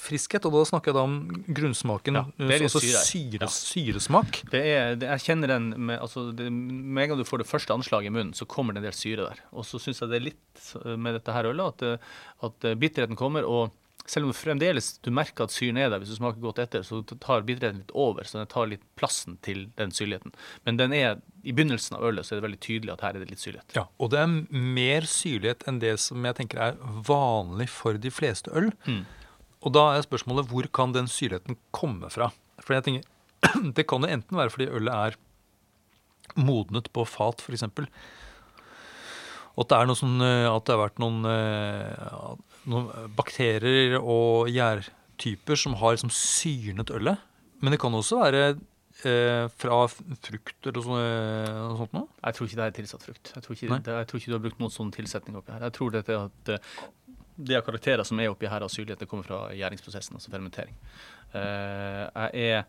friskhet, 0.00 0.44
og 0.44 0.52
da 0.52 0.62
snakker 0.68 0.92
jeg 0.92 0.96
da 0.98 1.04
om 1.08 1.16
grunnsmaken. 1.56 2.18
Ja, 2.20 2.24
det 2.36 2.58
er 2.58 2.66
altså 2.68 2.82
syre 2.84 3.04
syre, 3.06 3.40
Ja. 3.46 3.48
syresmak. 3.52 4.42
Det 4.52 4.60
er, 4.74 4.94
det, 5.00 5.08
jeg 5.14 5.24
kjenner 5.30 5.48
den 5.54 5.70
med, 5.88 5.98
altså 6.00 6.28
det, 6.36 6.50
med 6.52 7.04
en 7.06 7.08
gang 7.14 7.18
du 7.22 7.24
får 7.28 7.42
det 7.44 7.48
første 7.48 7.72
anslaget 7.72 8.10
i 8.10 8.14
munnen, 8.14 8.34
så 8.36 8.44
kommer 8.46 8.74
det 8.76 8.82
en 8.84 8.90
del 8.90 8.98
syre 8.98 9.30
der. 9.30 9.40
Og 9.56 9.64
så 9.64 9.80
syns 9.80 10.00
jeg 10.04 10.12
det 10.12 10.20
er 10.20 10.26
litt 10.28 10.70
med 11.00 11.16
dette 11.20 11.32
her 11.32 11.48
ølet 11.48 11.74
at, 11.74 11.82
eh, 11.82 12.14
at 12.50 12.64
eh, 12.70 12.74
bitterheten 12.78 13.16
kommer. 13.16 13.44
Og 13.48 13.72
selv 14.06 14.28
om 14.28 14.30
du 14.30 14.36
fremdeles 14.38 14.92
du 15.02 15.08
merker 15.10 15.48
at 15.48 15.50
syren 15.50 15.80
er 15.82 15.88
der, 15.90 15.98
hvis 15.98 16.12
du 16.12 16.18
smaker 16.20 16.38
godt 16.44 16.60
etter, 16.62 16.84
så 16.86 17.00
tar 17.18 17.42
bitterheten 17.42 17.80
litt 17.82 17.90
over. 17.98 18.22
Så 18.28 18.38
den 18.38 18.46
tar 18.52 18.68
litt 18.70 18.84
plassen 19.00 19.38
til 19.42 19.64
den 19.80 19.90
syrligheten. 19.90 20.30
Men 20.68 20.76
den 20.78 20.92
er, 20.94 21.18
i 21.42 21.50
begynnelsen 21.56 21.96
av 21.98 22.04
ølet 22.06 22.22
så 22.28 22.36
er 22.36 22.38
det 22.42 22.46
veldig 22.46 22.60
tydelig 22.62 22.92
at 22.94 23.02
her 23.02 23.16
er 23.16 23.24
det 23.24 23.30
litt 23.32 23.42
syrlighet. 23.42 23.74
Ja, 23.74 23.86
og 23.98 24.12
det 24.12 24.20
er 24.22 24.30
mer 24.76 25.08
syrlighet 25.10 25.66
enn 25.66 25.80
det 25.82 25.96
som 26.04 26.22
jeg 26.28 26.38
tenker 26.38 26.62
er 26.68 26.78
vanlig 27.08 27.66
for 27.72 27.98
de 27.98 28.12
fleste 28.14 28.52
øl. 28.54 28.70
Mm. 28.86 29.02
Og 29.64 29.72
da 29.74 29.86
er 29.94 30.04
spørsmålet 30.04 30.50
hvor 30.50 30.68
kan 30.74 30.92
den 30.94 31.08
syrligheten 31.10 31.58
komme 31.74 32.10
fra? 32.12 32.30
For 32.60 32.76
jeg 32.76 32.86
tenker, 32.86 33.12
Det 33.76 33.86
kan 33.88 34.04
jo 34.04 34.10
enten 34.10 34.38
være 34.38 34.52
fordi 34.52 34.70
ølet 34.72 34.94
er 34.94 35.16
modnet 36.36 36.90
på 36.92 37.04
fat, 37.08 37.42
f.eks. 37.44 37.64
Og 39.56 39.64
at 39.64 39.70
det, 39.70 39.76
er 39.78 39.88
noe 39.88 39.96
sånn, 39.96 40.18
eh, 40.20 40.46
at 40.50 40.66
det 40.66 40.74
har 40.74 40.82
vært 40.82 41.00
noen, 41.00 41.22
eh, 41.30 42.24
noen 42.68 43.12
bakterier 43.16 43.96
og 44.00 44.50
gjærtyper 44.52 45.60
som 45.60 45.78
har 45.80 45.96
liksom 45.96 46.12
syrnet 46.12 46.92
ølet. 46.92 47.22
Men 47.62 47.72
det 47.72 47.80
kan 47.80 47.94
også 47.96 48.20
være 48.20 48.42
eh, 48.52 49.46
fra 49.56 49.78
frukt 49.88 50.68
eller 50.68 50.84
sånn, 50.84 51.00
eh, 51.00 51.54
noe 51.62 51.78
sånt 51.80 51.96
noe. 51.96 52.10
Jeg 52.20 52.36
tror 52.36 52.50
ikke 52.50 52.60
det 52.60 52.66
er 52.66 52.76
tilsatt 52.82 53.06
frukt. 53.08 53.32
Jeg 53.32 53.46
tror 53.46 53.56
ikke, 53.56 53.80
det, 53.86 53.96
jeg 54.02 54.10
tror 54.10 54.20
ikke 54.20 54.32
du 54.32 54.36
har 54.36 54.44
brukt 54.44 54.60
noen 54.60 54.76
sånn 54.76 54.92
tilsetning 54.98 55.40
oppi 55.40 55.56
her. 55.56 55.64
Jeg 55.70 55.76
tror 55.78 55.96
dette 55.96 56.20
at 56.26 56.52
eh, 57.38 57.56
av 57.58 57.64
karakterer 57.66 58.04
som 58.06 58.20
er 58.20 58.32
oppi 58.32 58.50
her 58.50 58.64
av 58.64 58.72
syrlighet, 58.72 59.00
det 59.02 59.08
kommer 59.10 59.26
fra 59.28 59.40
gjæringsprosessen, 59.56 60.16
altså 60.18 60.32
fermentering. 60.32 60.76
Eh, 61.36 62.04
jeg 62.06 62.30
er 62.52 62.62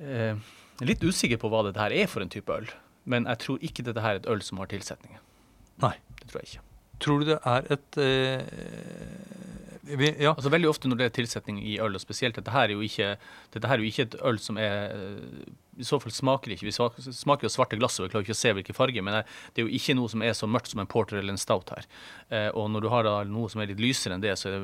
eh, 0.00 0.36
litt 0.86 1.04
usikker 1.04 1.40
på 1.40 1.50
hva 1.52 1.64
dette 1.66 1.82
her 1.82 1.94
er 1.96 2.10
for 2.10 2.24
en 2.24 2.32
type 2.32 2.52
øl, 2.52 2.68
men 3.04 3.28
jeg 3.30 3.42
tror 3.44 3.68
ikke 3.70 3.86
dette 3.86 4.04
her 4.04 4.16
er 4.16 4.22
et 4.22 4.30
øl 4.32 4.42
som 4.44 4.62
har 4.62 4.70
tilsetninger. 4.72 5.22
Nei. 5.84 5.96
Det 6.20 6.30
tror 6.30 6.42
jeg 6.42 6.48
ikke. 6.50 6.64
Tror 7.04 7.20
du 7.20 7.28
det 7.28 7.38
er 7.44 7.66
et 7.76 7.98
eh, 8.00 8.40
vi, 9.86 10.08
ja. 10.24 10.32
Altså 10.32 10.50
Veldig 10.52 10.68
ofte 10.70 10.90
når 10.90 10.98
det 11.00 11.06
er 11.06 11.14
tilsetning 11.20 11.60
i 11.62 11.76
øl, 11.82 11.94
og 11.96 12.02
spesielt 12.02 12.36
dette 12.38 12.52
her 12.54 12.68
er 12.68 12.74
jo 12.74 12.84
ikke, 12.84 13.12
er 13.16 13.82
jo 13.82 13.88
ikke 13.88 14.06
et 14.08 14.16
øl 14.26 14.38
som 14.42 14.58
er 14.60 14.94
I 15.76 15.86
så 15.86 15.98
fall 16.02 16.14
smaker 16.14 16.50
det 16.50 16.56
ikke. 16.58 16.68
Vi 16.70 17.12
smaker 17.20 17.46
jo 17.46 17.52
svarte 17.52 17.78
glass, 17.78 17.98
og 18.00 18.06
vi 18.06 18.14
klarer 18.14 18.26
ikke 18.26 18.36
å 18.36 18.40
se 18.40 18.52
hvilken 18.56 18.76
farge, 18.78 19.04
men 19.04 19.20
det 19.20 19.62
er 19.62 19.66
jo 19.68 19.74
ikke 19.78 19.96
noe 19.98 20.10
som 20.12 20.24
er 20.24 20.34
så 20.36 20.48
mørkt 20.50 20.72
som 20.72 20.82
en 20.82 20.90
porter 20.90 21.20
eller 21.20 21.36
en 21.36 21.40
stout 21.40 21.70
her. 21.74 21.88
Eh, 22.30 22.48
og 22.52 22.70
når 22.72 22.86
du 22.86 22.90
har 22.92 23.10
noe 23.30 23.52
som 23.52 23.62
er 23.62 23.70
litt 23.72 23.82
lysere 23.82 24.16
enn 24.16 24.24
det, 24.24 24.34
så 24.40 24.54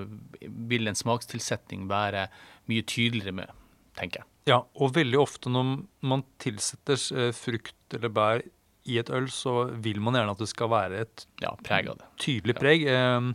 vil 0.40 0.88
en 0.88 0.98
smakstilsetning 0.98 1.86
være 1.90 2.26
mye 2.70 2.86
tydeligere 2.88 3.36
med, 3.42 3.52
tenker 3.98 4.22
jeg. 4.22 4.28
ja, 4.54 4.62
og 4.74 4.96
veldig 4.96 5.20
ofte 5.20 5.52
når 5.52 5.76
man 6.08 6.24
tilsetter 6.42 6.98
eh, 7.18 7.30
frukt 7.36 7.98
eller 7.98 8.12
bær 8.12 8.42
i 8.90 8.96
et 8.98 9.12
øl, 9.14 9.28
så 9.30 9.68
vil 9.84 10.00
man 10.02 10.16
gjerne 10.18 10.34
at 10.34 10.40
det 10.42 10.50
skal 10.50 10.72
være 10.72 11.04
et 11.04 11.26
Ja, 11.44 11.52
preg 11.62 11.86
tydelig 12.18 12.56
preg. 12.58 12.82
Eh, 12.90 13.28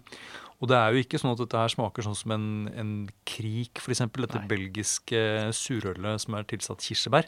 og 0.62 0.68
det 0.72 0.78
er 0.78 0.94
jo 0.96 1.02
ikke 1.04 1.20
sånn 1.22 1.32
at 1.36 1.42
dette 1.44 1.60
her 1.62 1.70
smaker 1.70 2.02
sånn 2.08 2.16
som 2.18 2.32
en, 2.34 2.46
en 2.74 2.94
krik, 3.30 3.78
f.eks. 3.84 4.00
Dette 4.10 4.40
Nei. 4.42 4.48
belgiske 4.50 5.20
surølet 5.54 6.24
som 6.24 6.34
er 6.40 6.48
tilsatt 6.50 6.82
kirsebær. 6.82 7.28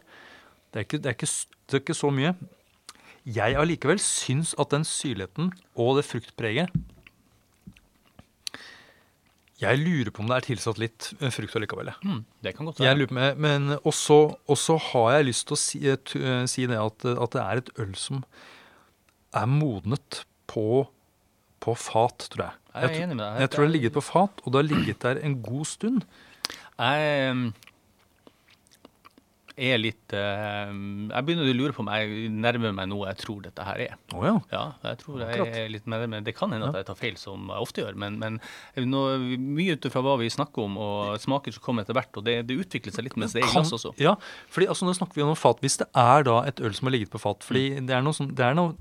Det 0.73 0.79
er, 0.81 0.85
ikke, 0.87 0.97
det, 1.03 1.11
er 1.11 1.17
ikke, 1.17 1.29
det 1.69 1.77
er 1.77 1.83
ikke 1.83 1.97
så 1.99 2.09
mye. 2.13 2.31
Jeg 3.29 3.55
allikevel 3.59 3.99
syns 4.01 4.55
at 4.57 4.71
den 4.73 4.85
syrligheten 4.87 5.51
og 5.77 5.97
det 5.99 6.05
fruktpreget 6.09 6.71
Jeg 9.59 9.75
lurer 9.81 10.07
på 10.15 10.21
om 10.23 10.29
det 10.29 10.37
er 10.37 10.45
tilsatt 10.47 10.77
litt 10.79 11.09
eh, 11.19 11.31
frukt 11.35 11.55
allikevel. 11.59 11.89
jeg. 11.91 11.99
Mm, 12.07 12.21
det 12.45 12.53
kan 12.55 12.65
godt 12.69 12.77
Jeg 12.79 12.87
være. 12.93 12.99
lurer 13.01 13.09
på, 13.11 13.17
med- 13.17 13.41
men 13.43 13.73
også, 13.83 14.19
også 14.47 14.77
har 14.93 15.17
jeg 15.17 15.25
lyst 15.27 15.47
til 15.49 15.57
å 15.57 15.59
si, 15.59 15.81
eh, 15.83 15.97
eh, 16.15 16.45
si 16.47 16.65
det 16.65 16.77
at, 16.79 17.05
at 17.05 17.31
det 17.35 17.41
er 17.43 17.57
et 17.59 17.71
øl 17.83 17.91
som 17.99 18.23
er 19.35 19.45
modnet 19.51 20.21
på, 20.47 20.87
på 21.59 21.75
fat, 21.77 22.27
tror 22.33 22.45
jeg. 22.47 22.55
Jeg 22.89 23.07
med 23.09 23.17
deg. 23.19 23.39
jeg 23.43 23.49
tror 23.51 23.63
det 23.65 23.69
har 23.69 23.75
ligget 23.75 23.93
på 23.97 24.03
fat, 24.05 24.41
og 24.45 24.53
det 24.53 24.61
har 24.61 24.69
ligget 24.69 25.01
der 25.03 25.19
en 25.25 25.41
god 25.43 25.65
stund. 25.65 26.03
Jeg 26.79 27.31
um, 27.33 27.47
er 29.59 29.75
litt 29.81 30.13
eh, 30.15 30.69
Jeg 31.11 31.25
begynner 31.27 31.49
å 31.49 31.55
lure 31.57 31.73
på 31.75 31.81
om 31.83 31.89
jeg 31.91 32.29
nærmer 32.31 32.71
meg 32.77 32.87
noe 32.87 33.09
jeg 33.09 33.19
tror 33.25 33.41
dette 33.43 33.65
her 33.67 33.81
er. 33.89 33.97
Oh 34.15 34.23
ja. 34.23 34.37
Ja, 34.53 34.61
jeg 34.87 35.01
tror 35.01 35.19
jeg 35.19 35.33
Akkurat. 35.33 35.57
er 35.59 35.73
litt 35.73 35.89
med 35.91 35.99
det, 35.99 36.07
men 36.13 36.23
det 36.23 36.33
kan 36.37 36.53
hende 36.55 36.69
at 36.71 36.77
jeg 36.79 36.87
tar 36.87 36.99
feil, 37.01 37.17
som 37.19 37.49
jeg 37.51 37.65
ofte 37.67 37.83
gjør. 37.83 37.97
Men, 37.99 38.15
men 38.21 38.39
nå, 38.87 39.01
mye 39.59 39.75
ut 39.75 39.89
ifra 39.89 40.03
hva 40.05 40.15
vi 40.21 40.29
snakker 40.31 40.63
om, 40.63 40.77
og 40.79 41.19
smaker 41.19 41.57
som 41.57 41.65
kommer 41.65 41.83
etter 41.83 41.97
hvert. 41.97 42.13
Og 42.21 42.23
det, 42.29 42.37
det 42.47 42.55
utvikler 42.63 42.95
seg 42.95 43.09
litt 43.09 43.19
mens 43.19 43.35
det 43.35 43.43
er 43.43 43.49
i 43.49 43.51
glass 43.51 43.75
også. 43.75 43.91
Ja, 43.99 44.15
fordi 44.47 44.69
altså, 44.71 44.87
nå 44.87 44.95
snakker 44.95 45.19
vi 45.19 45.27
om 45.27 45.35
fat. 45.35 45.59
Hvis 45.65 45.75
det 45.83 45.89
er 45.91 46.23
da 46.29 46.39
et 46.47 46.63
øl 46.63 46.77
som 46.79 46.87
har 46.87 46.95
ligget 46.95 47.11
på 47.11 47.19
fat, 47.25 47.43
fordi 47.43 47.67
Mm. 47.69 47.85
det 47.91 47.93
er 47.99 48.01
noe, 48.05 48.15
som, 48.15 48.31
det 48.33 48.45
er 48.47 48.55
noe, 48.55 48.71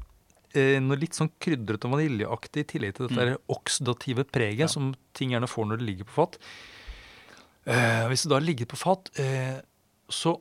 noe 0.54 0.96
litt 0.96 1.12
sånn 1.14 1.30
krydret 1.40 1.84
og 1.84 1.92
vaniljeaktig 1.96 2.60
i 2.64 2.64
tillegg 2.64 2.94
til 2.96 3.08
dette 3.08 3.26
Mm. 3.26 3.38
oksidative 3.48 4.24
preget 4.24 4.58
Ja. 4.60 4.66
som 4.66 4.94
ting 5.14 5.30
gjerne 5.30 5.48
får 5.48 5.66
når 5.66 5.78
det 5.78 5.86
ligger 5.86 6.04
på 6.04 6.14
fat. 6.16 6.38
Eh, 7.66 8.08
hvis 8.08 8.22
det 8.24 8.30
da 8.30 8.38
ligger 8.38 8.66
på 8.66 8.76
fat, 8.76 9.10
eh, 9.18 9.60
så 10.08 10.40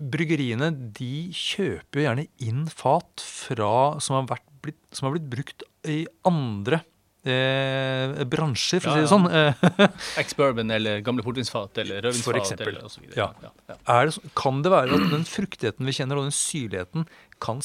bryggeriene 0.00 0.92
de 0.92 1.30
kjøper 1.30 1.92
jo 1.94 2.04
gjerne 2.06 2.28
inn 2.40 2.66
fat 2.66 3.20
fra, 3.20 3.98
som, 4.00 4.16
har 4.26 4.36
vært, 4.36 4.46
blitt, 4.62 4.80
som 4.92 5.06
har 5.08 5.18
blitt 5.18 5.30
brukt 5.30 5.62
i 5.84 6.06
andre 6.24 6.82
eh, 7.26 8.24
bransjer, 8.28 8.82
for 8.84 8.92
å 8.92 8.98
si 8.98 9.04
det 9.06 9.10
sånn. 9.10 9.26
Eh, 9.30 9.64
Ex-bourbon 10.22 10.70
eller 10.74 11.02
gamle 11.06 11.24
portvinsfat 11.26 11.80
eller 11.82 12.06
rødvinsfat 12.06 12.54
eller 12.60 12.84
videre. 13.00 13.16
Ja. 13.18 13.32
Ja, 13.42 13.52
ja. 13.72 13.98
det, 14.06 14.30
kan 14.38 14.62
det 14.62 14.72
være 14.74 15.00
at 15.00 15.10
den 15.14 15.26
fruktigheten 15.28 15.88
vi 15.88 15.96
kjenner, 15.98 16.20
og 16.20 16.28
den 16.28 16.36
syrligheten, 16.36 17.08
kan 17.42 17.60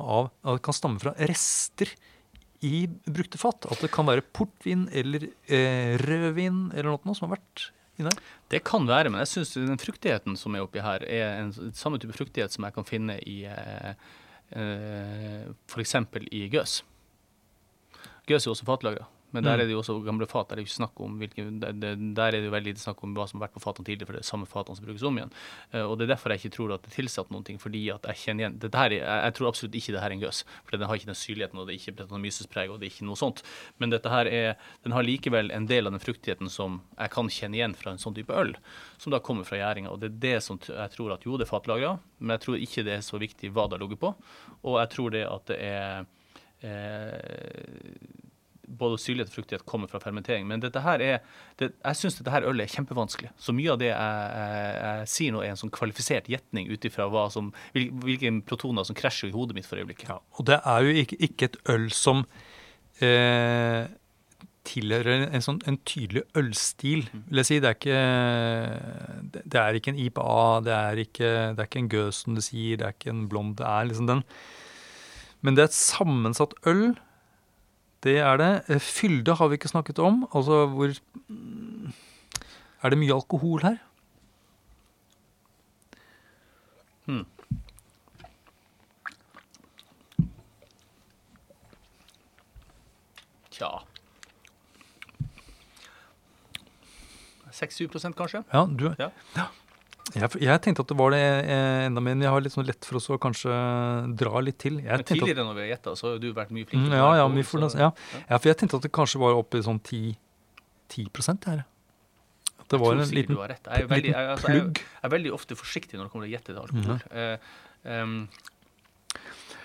av, 0.00 0.30
kan 0.64 0.76
stamme 0.76 1.02
fra 1.02 1.12
rester 1.28 1.90
i 2.64 2.86
brukte 3.06 3.38
fat? 3.40 3.68
At 3.70 3.82
det 3.84 3.90
kan 3.94 4.08
være 4.08 4.24
portvin 4.34 4.86
eller 4.92 5.28
eh, 5.46 5.96
rødvin 6.00 6.68
eller 6.74 6.96
noe 6.96 7.16
som 7.16 7.28
har 7.28 7.38
vært 7.38 7.68
inne 7.98 8.12
her? 8.12 8.22
Det 8.52 8.62
kan 8.66 8.86
være, 8.88 9.12
men 9.12 9.22
jeg 9.24 9.32
syns 9.34 9.54
den 9.58 9.80
fruktigheten 9.80 10.38
som 10.38 10.56
er 10.56 10.64
oppi 10.64 10.82
her, 10.82 11.04
er 11.04 11.42
en 11.42 11.52
samme 11.76 12.00
type 12.00 12.16
fruktighet 12.16 12.54
som 12.54 12.66
jeg 12.66 12.76
kan 12.76 12.86
finne 12.88 13.18
i 13.28 13.40
eh, 13.50 13.92
eh, 14.56 15.44
f.eks. 15.68 15.96
i 16.30 16.46
gøs. 16.52 16.80
Gøs 18.28 18.44
er 18.46 18.52
også 18.52 18.66
fatlagra, 18.68 19.06
men 19.32 19.44
der 19.44 19.56
Mm. 19.56 19.60
er 19.60 19.64
det 19.66 19.72
jo 19.72 19.78
også 19.82 19.94
gamle 20.04 20.26
fat. 20.28 20.48
Der 20.48 20.54
er 20.54 20.56
det 20.56 20.64
jo 20.64 20.68
ikke 20.68 20.80
snakk 20.80 21.00
om 21.04 21.18
hvilke, 21.20 21.44
der, 21.60 22.22
er 22.26 22.30
det 22.32 22.44
jo 22.44 22.50
veldig 22.52 22.72
lite 22.72 22.80
snakk 22.80 23.02
om 23.04 23.14
hva 23.16 23.26
som 23.28 23.40
har 23.40 23.48
vært 23.48 23.54
på 23.56 23.60
fatene 23.64 23.84
tidligere, 23.84 24.06
for 24.08 24.12
det 24.16 24.20
er 24.20 24.28
samme 24.28 24.46
fatene 24.48 24.76
som 24.76 24.84
brukes 24.86 25.02
om 25.04 25.16
igjen. 25.18 25.32
Eh, 25.72 25.82
og 25.84 25.98
Det 25.98 26.04
er 26.08 26.14
derfor 26.14 26.28
jeg 26.32 26.40
ikke 26.40 26.54
tror 26.56 26.72
at 26.74 26.82
det 26.82 26.92
er 26.92 26.96
tilsatt 27.02 27.30
noen 27.30 27.44
ting, 27.44 27.58
fordi 27.58 27.82
at 27.92 28.02
jeg 28.08 28.16
kjenner 28.22 28.40
igjen 28.48 28.58
dette 28.58 28.74
her, 28.78 28.86
er- 28.92 29.04
jeg, 29.04 29.24
jeg 29.24 29.34
tror 29.34 29.48
absolutt 29.48 29.74
ikke 29.80 29.92
det 29.92 30.00
her 30.00 30.10
er 30.10 30.16
en 30.16 30.20
gøs, 30.24 30.44
for 30.64 30.76
den 30.76 30.86
har 30.88 30.94
ikke 30.96 31.06
den 31.12 31.14
syrligheten, 31.14 31.58
og 31.58 31.66
det 31.66 31.72
er 31.74 31.80
ikke 31.80 31.96
brettanomysespreg, 31.96 32.70
og 32.70 32.80
det 32.80 32.86
er 32.88 32.92
ikke 32.96 33.06
noe 33.08 33.16
sånt. 33.20 33.42
Men 33.78 33.90
dette 33.90 34.08
her 34.08 34.26
er, 34.26 34.56
den 34.84 34.92
har 34.92 35.02
likevel 35.02 35.50
en 35.52 35.66
del 35.66 35.86
av 35.86 35.92
den 35.92 36.00
fruktigheten 36.00 36.48
som 36.50 36.80
jeg 36.98 37.10
kan 37.10 37.28
kjenne 37.28 37.54
igjen 37.56 37.74
fra 37.76 37.92
en 37.92 37.98
sånn 37.98 38.14
type 38.14 38.32
øl, 38.32 38.54
som 38.98 39.10
da 39.12 39.18
kommer 39.20 39.44
fra 39.44 39.56
gjæringa. 39.58 39.88
Og 39.92 40.00
det 40.00 40.12
er 40.12 40.18
det 40.36 40.42
som 40.42 40.58
jeg 40.58 40.90
tror 40.92 41.12
at 41.12 41.24
jo, 41.24 41.36
det 41.36 41.48
er 41.48 41.52
fatlagra, 41.58 41.98
men 42.20 42.36
jeg 42.38 42.40
tror 42.44 42.56
ikke 42.56 42.84
det 42.84 42.92
er 42.96 43.00
så 43.04 43.18
viktig 43.18 43.52
hva 43.52 43.68
det 43.68 43.78
har 43.78 43.84
ligget 43.88 44.00
på. 44.00 44.14
Og 44.64 44.80
jeg 44.80 44.88
tror 44.90 45.10
det 45.10 45.24
at 45.28 45.46
det 45.46 45.58
er 45.60 46.06
både 48.78 48.98
syrlighet 49.00 49.30
og 49.30 49.36
fruktighet 49.38 49.66
kommer 49.68 49.90
fra 49.90 50.00
fermentering. 50.02 50.46
Men 50.48 50.62
dette 50.62 50.82
her 50.84 51.02
er, 51.04 51.22
det, 51.60 51.70
jeg 51.76 52.00
syns 52.00 52.18
dette 52.18 52.32
her 52.32 52.46
ølet 52.48 52.66
er 52.66 52.74
kjempevanskelig. 52.74 53.30
Så 53.40 53.54
mye 53.56 53.72
av 53.74 53.80
det 53.80 53.90
jeg, 53.90 54.18
jeg, 54.40 54.74
jeg 54.82 55.12
sier 55.14 55.34
nå, 55.34 55.44
er 55.44 55.54
en 55.54 55.62
sånn 55.62 55.74
kvalifisert 55.74 56.28
gjetning 56.30 56.68
ut 56.72 56.88
ifra 56.88 57.08
hvil, 57.12 57.88
hvilke 58.04 58.34
protoner 58.48 58.86
som 58.88 58.98
krasjer 58.98 59.32
i 59.32 59.36
hodet 59.36 59.56
mitt 59.58 59.68
for 59.68 59.80
øyeblikket. 59.80 60.12
Og 60.38 60.50
det 60.50 60.60
er 60.60 60.84
jo 60.84 61.00
ikke, 61.04 61.22
ikke 61.28 61.50
et 61.50 61.58
øl 61.74 61.88
som 61.94 62.26
eh, 63.04 63.88
tilhører 64.68 65.28
en, 65.30 65.44
sånn, 65.44 65.62
en 65.68 65.80
tydelig 65.88 66.26
ølstil, 66.38 67.06
vil 67.30 67.42
jeg 67.42 67.48
si. 67.48 67.60
Det 67.64 67.72
er 67.72 67.78
ikke, 67.78 68.00
det, 69.40 69.60
er 69.62 69.80
ikke 69.80 69.94
en 69.94 70.00
IPA, 70.04 70.30
det 70.66 70.78
er 70.78 71.04
ikke, 71.06 71.34
det 71.54 71.64
er 71.64 71.70
ikke 71.70 71.84
en 71.84 71.92
gøs, 71.96 72.24
som 72.24 72.36
du 72.36 72.44
sier, 72.44 72.80
det 72.80 72.88
er 72.88 72.96
ikke 72.96 73.14
en 73.14 73.28
blond. 73.32 73.56
Det 73.60 73.68
er 73.68 73.88
liksom 73.88 74.10
den 74.10 74.24
Men 75.40 75.56
det 75.56 75.62
er 75.62 75.70
et 75.70 75.76
sammensatt 75.76 76.54
øl. 76.66 76.98
Det 78.02 78.18
er 78.22 78.38
det. 78.40 78.52
Eh, 78.68 78.80
Fylde 78.82 79.34
har 79.38 79.48
vi 79.48 79.58
ikke 79.58 79.70
snakket 79.70 79.98
om. 79.98 80.26
Altså 80.34 80.66
hvor 80.66 80.94
mm, 81.28 81.92
Er 82.82 82.90
det 82.90 82.98
mye 82.98 83.14
alkohol 83.14 83.62
her? 83.62 83.76
Hmm. 87.08 87.24
Tja 93.50 93.70
6-7 97.58 98.12
kanskje? 98.14 98.44
Ja, 98.52 98.66
du, 98.78 98.92
ja. 98.98 99.08
Ja. 99.36 99.48
Jeg, 100.14 100.30
jeg 100.40 100.60
tenkte 100.64 100.80
at 100.80 100.88
det 100.88 100.96
var 100.96 101.10
det 101.12 101.18
eh, 101.20 101.86
enda 101.86 102.00
men 102.00 102.22
jeg 102.24 102.30
har 102.32 102.40
litt 102.40 102.54
sånn 102.54 102.64
lett 102.66 102.86
for 102.88 102.96
å 102.96 103.18
kanskje 103.20 103.52
dra 104.16 104.40
litt 104.40 104.56
til. 104.58 104.78
Jeg 104.80 104.88
Men 104.88 105.04
tidligere 105.04 105.42
at- 105.42 105.48
når 105.50 105.54
vi 105.58 105.60
har 105.66 105.70
gjetta, 105.76 105.92
så 106.00 106.12
har 106.14 106.18
du 106.22 106.32
vært 106.32 106.50
mye 106.56 106.64
Mm, 106.88 106.92
ja, 106.96 107.08
ja, 107.20 107.26
mye 107.28 107.44
for, 107.44 107.60
ja. 107.60 107.90
ja, 108.30 108.38
for 108.38 108.48
jeg 108.48 108.56
tenkte 108.56 108.76
at 108.80 108.82
det 108.88 108.92
kanskje 108.92 109.20
var 109.20 109.36
oppe 109.36 109.58
i 109.60 109.62
sånn 109.66 109.80
10, 109.84 110.16
10 110.88 111.44
her. 111.46 111.64
At 112.58 112.68
det 112.72 112.80
var 112.80 112.94
tror 112.96 113.02
en 113.02 113.14
liten 113.18 113.34
du 113.36 113.40
har 113.42 113.48
rett. 113.52 113.64
Jeg 113.68 113.84
er, 113.84 113.86
veldig, 113.88 114.12
jeg, 114.14 114.28
altså, 114.32 114.48
jeg, 114.48 114.62
plugg. 114.62 114.74
jeg 114.78 115.04
er 115.04 115.08
veldig 115.16 115.32
ofte 115.36 115.54
forsiktig 115.60 115.94
når 115.98 116.04
det 116.08 116.12
kommer 116.12 116.24
til 116.26 116.32
å 116.32 116.36
gjette 116.38 116.50
til 116.54 116.62
alkohol. 116.64 117.00
Uh, 117.12 117.36
um, 117.84 118.28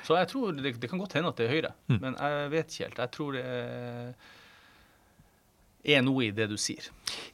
så 0.03 0.17
jeg 0.19 0.27
tror 0.27 0.51
det, 0.59 0.75
det 0.83 0.89
kan 0.91 0.99
godt 0.99 1.13
hende 1.15 1.29
at 1.31 1.37
det 1.39 1.47
er 1.47 1.53
høyere, 1.55 1.73
Mm. 1.87 1.99
men 2.01 2.15
jeg 2.19 2.49
vet 2.51 2.67
ikke 2.67 2.83
helt. 2.89 2.97
Jeg 2.99 3.11
tror 3.11 3.31
det 3.33 3.45
er- 3.45 4.13
noe 6.03 6.23
i 6.27 6.31
det 6.31 6.49
du 6.49 6.55
sier. 6.57 6.83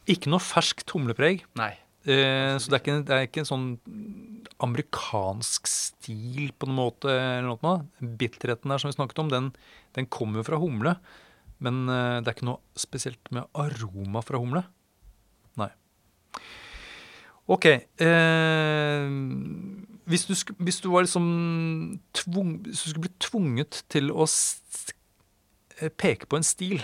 Ikke 0.08 0.28
noe 0.30 0.40
fersk 0.40 0.86
humlepreg. 0.94 1.44
Nei. 1.56 1.76
Eh, 2.10 2.56
så 2.58 2.72
det 2.72 2.78
er, 2.78 2.82
ikke, 2.82 2.98
det 3.06 3.16
er 3.16 3.28
ikke 3.28 3.44
en 3.44 3.50
sånn 3.50 3.68
amerikansk 4.66 5.70
stil 5.70 6.50
på 6.58 6.70
noen 6.70 6.80
måte. 6.80 7.12
eller 7.14 7.60
noe. 7.62 7.76
Bitterheten 8.00 8.72
der 8.72 8.82
som 8.82 8.90
vi 8.90 8.98
snakket 8.98 9.22
om, 9.24 9.32
den, 9.32 9.52
den 9.98 10.10
kommer 10.12 10.42
jo 10.42 10.48
fra 10.50 10.62
humle. 10.62 10.96
Men 11.64 11.84
eh, 11.92 12.18
det 12.24 12.32
er 12.32 12.38
ikke 12.38 12.50
noe 12.50 12.80
spesielt 12.80 13.34
med 13.36 13.50
aroma 13.54 14.24
fra 14.26 14.42
humle. 14.42 14.66
Nei. 15.60 15.70
OK. 17.50 17.68
Eh, 17.70 19.10
hvis, 20.10 20.26
du 20.30 20.56
hvis 20.64 20.82
du 20.82 20.90
var 20.94 21.06
liksom 21.06 21.28
tvung, 22.18 22.56
Hvis 22.66 22.86
du 22.86 22.90
skulle 22.90 23.10
bli 23.10 23.18
tvunget 23.22 23.84
til 23.92 24.10
å 24.14 24.26
peke 25.96 26.28
på 26.28 26.36
en 26.40 26.44
stil 26.44 26.82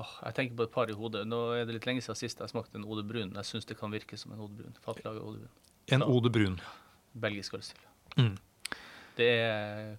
Åh, 0.00 0.12
jeg 0.24 0.36
tenker 0.38 0.56
på 0.56 0.64
et 0.64 0.72
par 0.72 0.88
i 0.88 0.96
hodet. 0.96 1.26
Nå 1.28 1.38
er 1.58 1.66
det 1.68 1.74
litt 1.76 1.86
lenge 1.88 2.00
siden 2.04 2.16
sist 2.18 2.40
jeg 2.40 2.52
smakte 2.52 2.78
en 2.80 2.86
Ode 2.88 3.02
Brun. 3.06 3.34
Jeg 3.36 3.48
syns 3.48 3.68
det 3.68 3.76
kan 3.78 3.92
virke 3.92 4.16
som 4.20 4.32
en 4.32 4.40
Ode 4.46 4.56
Brun. 4.56 4.76
Fatlaget 4.84 5.20
Ode 5.20 5.42
Brun. 5.42 5.56
En 5.92 6.04
Ode 6.06 6.32
Brun. 6.32 6.56
Belgisk 7.20 7.56
ølstil. 7.58 7.82
Mm. 8.16 8.36
Det 9.18 9.30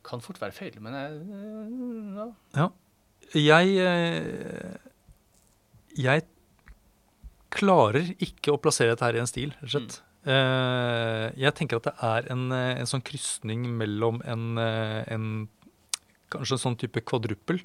kan 0.08 0.24
fort 0.24 0.40
være 0.42 0.56
feil, 0.56 0.78
men 0.82 0.96
jeg, 0.98 1.20
ja. 2.18 2.28
Ja. 2.58 2.70
Jeg 3.38 3.76
eh, 3.80 4.78
Jeg 6.02 6.24
klarer 7.54 8.10
ikke 8.24 8.56
å 8.56 8.60
plassere 8.64 8.94
dette 8.96 9.06
her 9.06 9.20
i 9.20 9.22
en 9.22 9.30
stil, 9.30 9.54
rett 9.60 9.68
og 9.68 9.76
slett. 9.76 10.00
Eh, 10.22 11.28
Jeg 11.42 11.54
tenker 11.58 11.80
at 11.82 11.90
det 11.90 11.94
er 12.08 12.32
en, 12.34 12.48
eh, 12.56 12.80
en 12.82 12.90
sånn 12.90 13.04
krysning 13.06 13.66
mellom 13.78 14.22
en, 14.26 14.58
eh, 14.58 15.04
en 15.14 15.50
Kanskje 16.32 16.56
en 16.56 16.62
sånn 16.64 16.78
type 16.80 17.02
kvadruppel. 17.04 17.58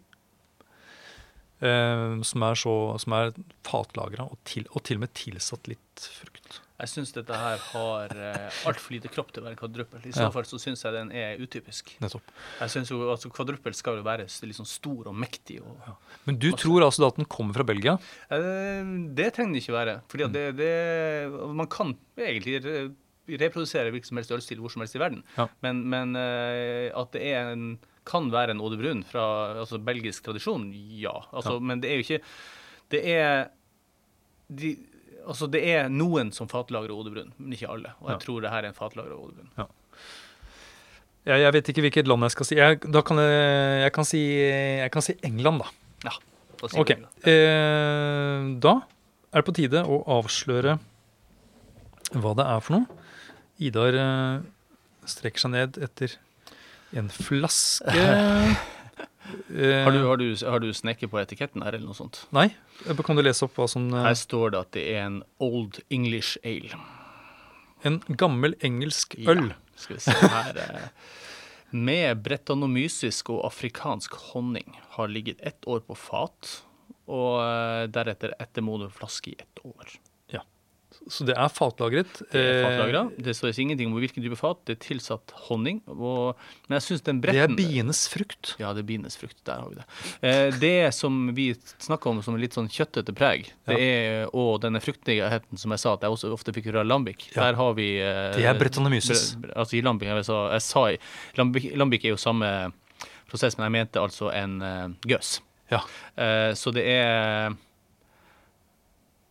Eh, 1.61 2.21
som 2.23 2.43
er, 2.43 2.55
så, 2.55 2.75
som 3.03 3.13
er 3.17 3.33
fatlagra 3.67 4.27
og, 4.31 4.39
til, 4.45 4.67
og 4.73 4.83
til 4.85 4.97
og 5.01 5.07
med 5.07 5.13
tilsatt 5.17 5.69
litt 5.71 6.09
frukt. 6.21 6.61
Jeg 6.77 6.91
syns 6.93 7.13
dette 7.17 7.33
her 7.33 7.57
har 7.73 8.11
eh, 8.13 8.57
altfor 8.69 8.93
lite 8.93 9.09
kropp 9.09 9.31
til 9.33 9.41
å 9.41 9.47
være 9.47 9.57
kvadruppel. 9.57 10.03
I 10.05 10.13
så 10.13 10.27
Ja. 10.27 10.31
fall 10.35 10.45
så 10.45 10.59
syns 10.61 10.83
jeg 10.85 10.93
den 10.93 11.09
er 11.17 11.39
utypisk. 11.41 11.95
Nettopp. 12.05 12.27
Jeg 12.61 12.69
synes 12.75 12.91
jo 12.93 12.99
altså 13.09 13.31
Kvadruppel 13.33 13.73
skal 13.75 13.97
jo 13.97 14.05
være 14.05 14.27
liksom 14.29 14.67
stor 14.69 15.09
og 15.09 15.15
mektig. 15.17 15.63
Og, 15.65 15.97
Men 16.29 16.37
du 16.39 16.51
tror 16.53 16.85
altså 16.85 17.07
at 17.09 17.17
den 17.17 17.25
kommer 17.33 17.57
fra 17.57 17.65
Belgia? 17.65 17.97
Eh, 18.29 18.85
det 19.17 19.31
trenger 19.39 19.57
det 19.57 19.63
ikke 19.65 19.79
være. 19.79 19.97
Fordi 20.13 20.25
Mm. 20.29 20.33
det, 20.37 20.45
det, 20.61 21.51
man 21.57 21.67
kan 21.67 21.97
egentlig 22.19 22.61
reprodusere 23.27 23.91
hvilken 23.91 24.07
som 24.13 24.21
helst 24.21 24.31
ølstil 24.37 24.61
hvor 24.61 24.71
som 24.71 24.85
helst 24.85 24.95
i 24.97 25.01
verden. 25.03 25.23
Ja. 25.39 25.49
Men, 25.65 25.81
men 25.91 26.13
eh, 26.21 26.93
at 26.95 27.11
det 27.17 27.23
er 27.33 27.55
en, 27.57 27.79
kan 28.07 28.29
være 28.33 28.55
en 28.55 28.61
Eau 28.63 28.71
Brun 28.79 29.03
fra 29.07 29.25
altså, 29.63 29.79
belgisk 29.83 30.25
tradisjon, 30.29 30.69
ja. 30.97 31.15
Altså, 31.33 31.57
Ja. 31.59 31.61
Men 31.61 31.81
det 31.83 31.91
er 31.91 31.99
jo 32.01 32.05
ikke 32.07 32.21
Det 32.91 33.01
er 33.17 33.49
de, 34.49 34.77
Altså, 35.27 35.49
det 35.51 35.63
er 35.67 35.89
noen 35.91 36.31
som 36.33 36.47
fatlagrer 36.47 36.93
Eau 36.95 37.03
Brun, 37.03 37.33
men 37.39 37.53
ikke 37.57 37.69
alle. 37.69 37.91
Og 38.01 38.09
jeg 38.13 38.15
Ja. 38.21 38.23
tror 38.23 38.41
det 38.45 38.51
her 38.53 38.63
er 38.63 38.69
en 38.71 38.75
fatlager 38.79 39.11
av 39.17 39.27
de 39.33 39.35
Brun. 39.43 39.69
Jeg, 41.27 41.41
jeg 41.43 41.53
vet 41.57 41.69
ikke 41.73 41.83
hvilket 41.83 42.07
land 42.07 42.23
jeg 42.23 42.31
skal 42.37 42.47
si. 42.47 42.55
Jeg, 42.55 42.79
da 42.95 43.01
kan 43.03 43.19
jeg, 43.19 43.81
jeg, 43.83 43.93
kan 43.97 44.05
si, 44.07 44.21
jeg 44.39 44.91
kan 44.95 45.03
si 45.03 45.17
England, 45.27 45.59
da. 45.65 45.67
Ja, 46.07 46.13
Da 46.63 46.69
sier 46.71 46.81
Ok. 46.85 46.91
England. 46.95 47.27
Eh, 47.27 48.61
da 48.63 48.75
er 49.35 49.43
det 49.43 49.47
på 49.49 49.55
tide 49.59 49.83
å 49.83 49.99
avsløre 50.21 50.77
hva 52.15 52.35
det 52.39 52.47
er 52.47 52.61
for 52.63 52.77
noe. 52.79 52.87
Idar 53.67 53.99
eh, 53.99 54.47
strekker 55.11 55.43
seg 55.43 55.51
ned 55.57 55.81
etter 55.83 56.15
en 56.97 57.13
flaske 57.13 57.93
Eh, 59.51 59.83
Har 59.85 59.91
du, 59.93 60.05
har, 60.07 60.17
du, 60.17 60.37
har 60.47 60.61
du 60.63 60.69
snekket 60.75 61.11
på 61.11 61.19
etiketten 61.19 61.65
her, 61.67 61.75
eller 61.75 61.89
noe 61.89 61.99
sånt? 61.99 62.21
Nei. 62.35 62.47
Eh, 62.87 62.99
Kan 63.07 63.19
du 63.19 63.25
lese 63.25 63.43
opp 63.47 63.57
hva 63.59 63.67
som 63.71 63.89
eh, 63.91 64.05
Her 64.07 64.15
står 64.19 64.53
det 64.55 64.61
at 64.61 64.71
det 64.77 64.85
er 64.93 65.01
en 65.09 65.17
Old 65.43 65.81
English 65.91 66.37
Ale. 66.47 66.79
En 67.87 67.99
gammel 68.07 68.55
engelsk 68.65 69.17
øl. 69.19 69.49
Ja. 69.51 69.59
Skal 69.77 69.99
vi 69.99 70.05
se 70.07 70.15
her 70.15 70.87
Med 71.75 72.23
bretonomysisk 72.25 73.33
og 73.35 73.43
afrikansk 73.51 74.15
honning. 74.31 74.79
Har 74.95 75.11
ligget 75.11 75.43
ett 75.43 75.67
år 75.67 75.83
på 75.85 75.99
fat, 75.99 76.53
og 77.11 77.43
deretter 77.93 78.33
ettermoden 78.41 78.95
flaske 78.95 79.35
i 79.35 79.37
ett 79.43 79.61
år. 79.67 79.91
Så 81.09 81.25
det 81.29 81.37
er 81.39 81.49
fatlagret. 81.55 82.11
Det 82.33 82.41
er 82.41 82.57
Eh, 82.57 82.65
fatlagra. 82.67 83.03
Det 83.23 83.35
står 83.37 83.53
ingenting 83.63 83.87
om 83.93 83.99
hvilken 84.01 84.23
type 84.25 84.37
fat. 84.39 84.59
Det 84.67 84.77
er 84.77 84.81
tilsatt 84.89 85.31
honning. 85.47 85.81
Og, 85.87 86.35
men 86.69 86.77
jeg 86.81 86.83
synes 86.83 87.03
den 87.07 87.21
bretten... 87.23 87.55
Det 87.57 87.65
er 87.65 87.71
bienes 87.71 88.01
frukt. 88.11 88.55
Ja, 88.59 88.73
det 88.75 88.83
er 88.83 88.89
bienes 88.89 89.17
frukt. 89.17 89.37
Der 89.47 89.61
har 89.63 89.69
vi 89.71 89.77
det. 89.79 89.87
Eh, 90.23 90.51
det 90.59 90.95
som 90.95 91.33
vi 91.37 91.49
snakker 91.79 92.11
om 92.11 92.23
som 92.27 92.37
litt 92.41 92.57
sånn 92.59 92.69
kjøttete 92.69 93.15
preg, 93.15 93.53
det 93.69 93.79
er, 93.79 94.27
og 94.35 94.61
denne 94.65 94.81
fruktigheten 94.83 95.59
som 95.59 95.71
jeg 95.77 95.85
sa 95.85 95.95
at 95.95 96.03
jeg 96.07 96.11
også 96.17 96.33
ofte 96.35 96.53
fikk 96.57 96.71
høre 96.73 96.83
lambik. 96.87 96.97
lambic, 96.97 97.29
Ja. 97.37 97.43
der 97.51 97.55
har 97.61 97.75
vi 97.75 97.89
eh, 98.01 98.33
Det 98.37 98.45
er 98.45 98.55
Brettanomyces. 98.59 99.37
bre- 99.37 99.53
Altså 99.57 99.77
i 99.79 99.83
lambic, 99.83 100.09
jeg 100.09 100.25
sa, 100.25 100.51
jeg 100.53 100.63
sa 100.63 100.85
lambic, 101.37 101.71
lambic 101.77 102.05
er 102.05 102.15
jo 102.15 102.17
samme 102.17 102.73
prosess, 103.29 103.57
men 103.59 103.67
jeg 103.71 103.73
mente 103.79 104.01
altså 104.01 104.33
en 104.35 104.97
gøs. 105.07 105.41
Ja. 105.71 105.81
Så 106.55 106.73
det 106.73 106.85
er 106.87 107.55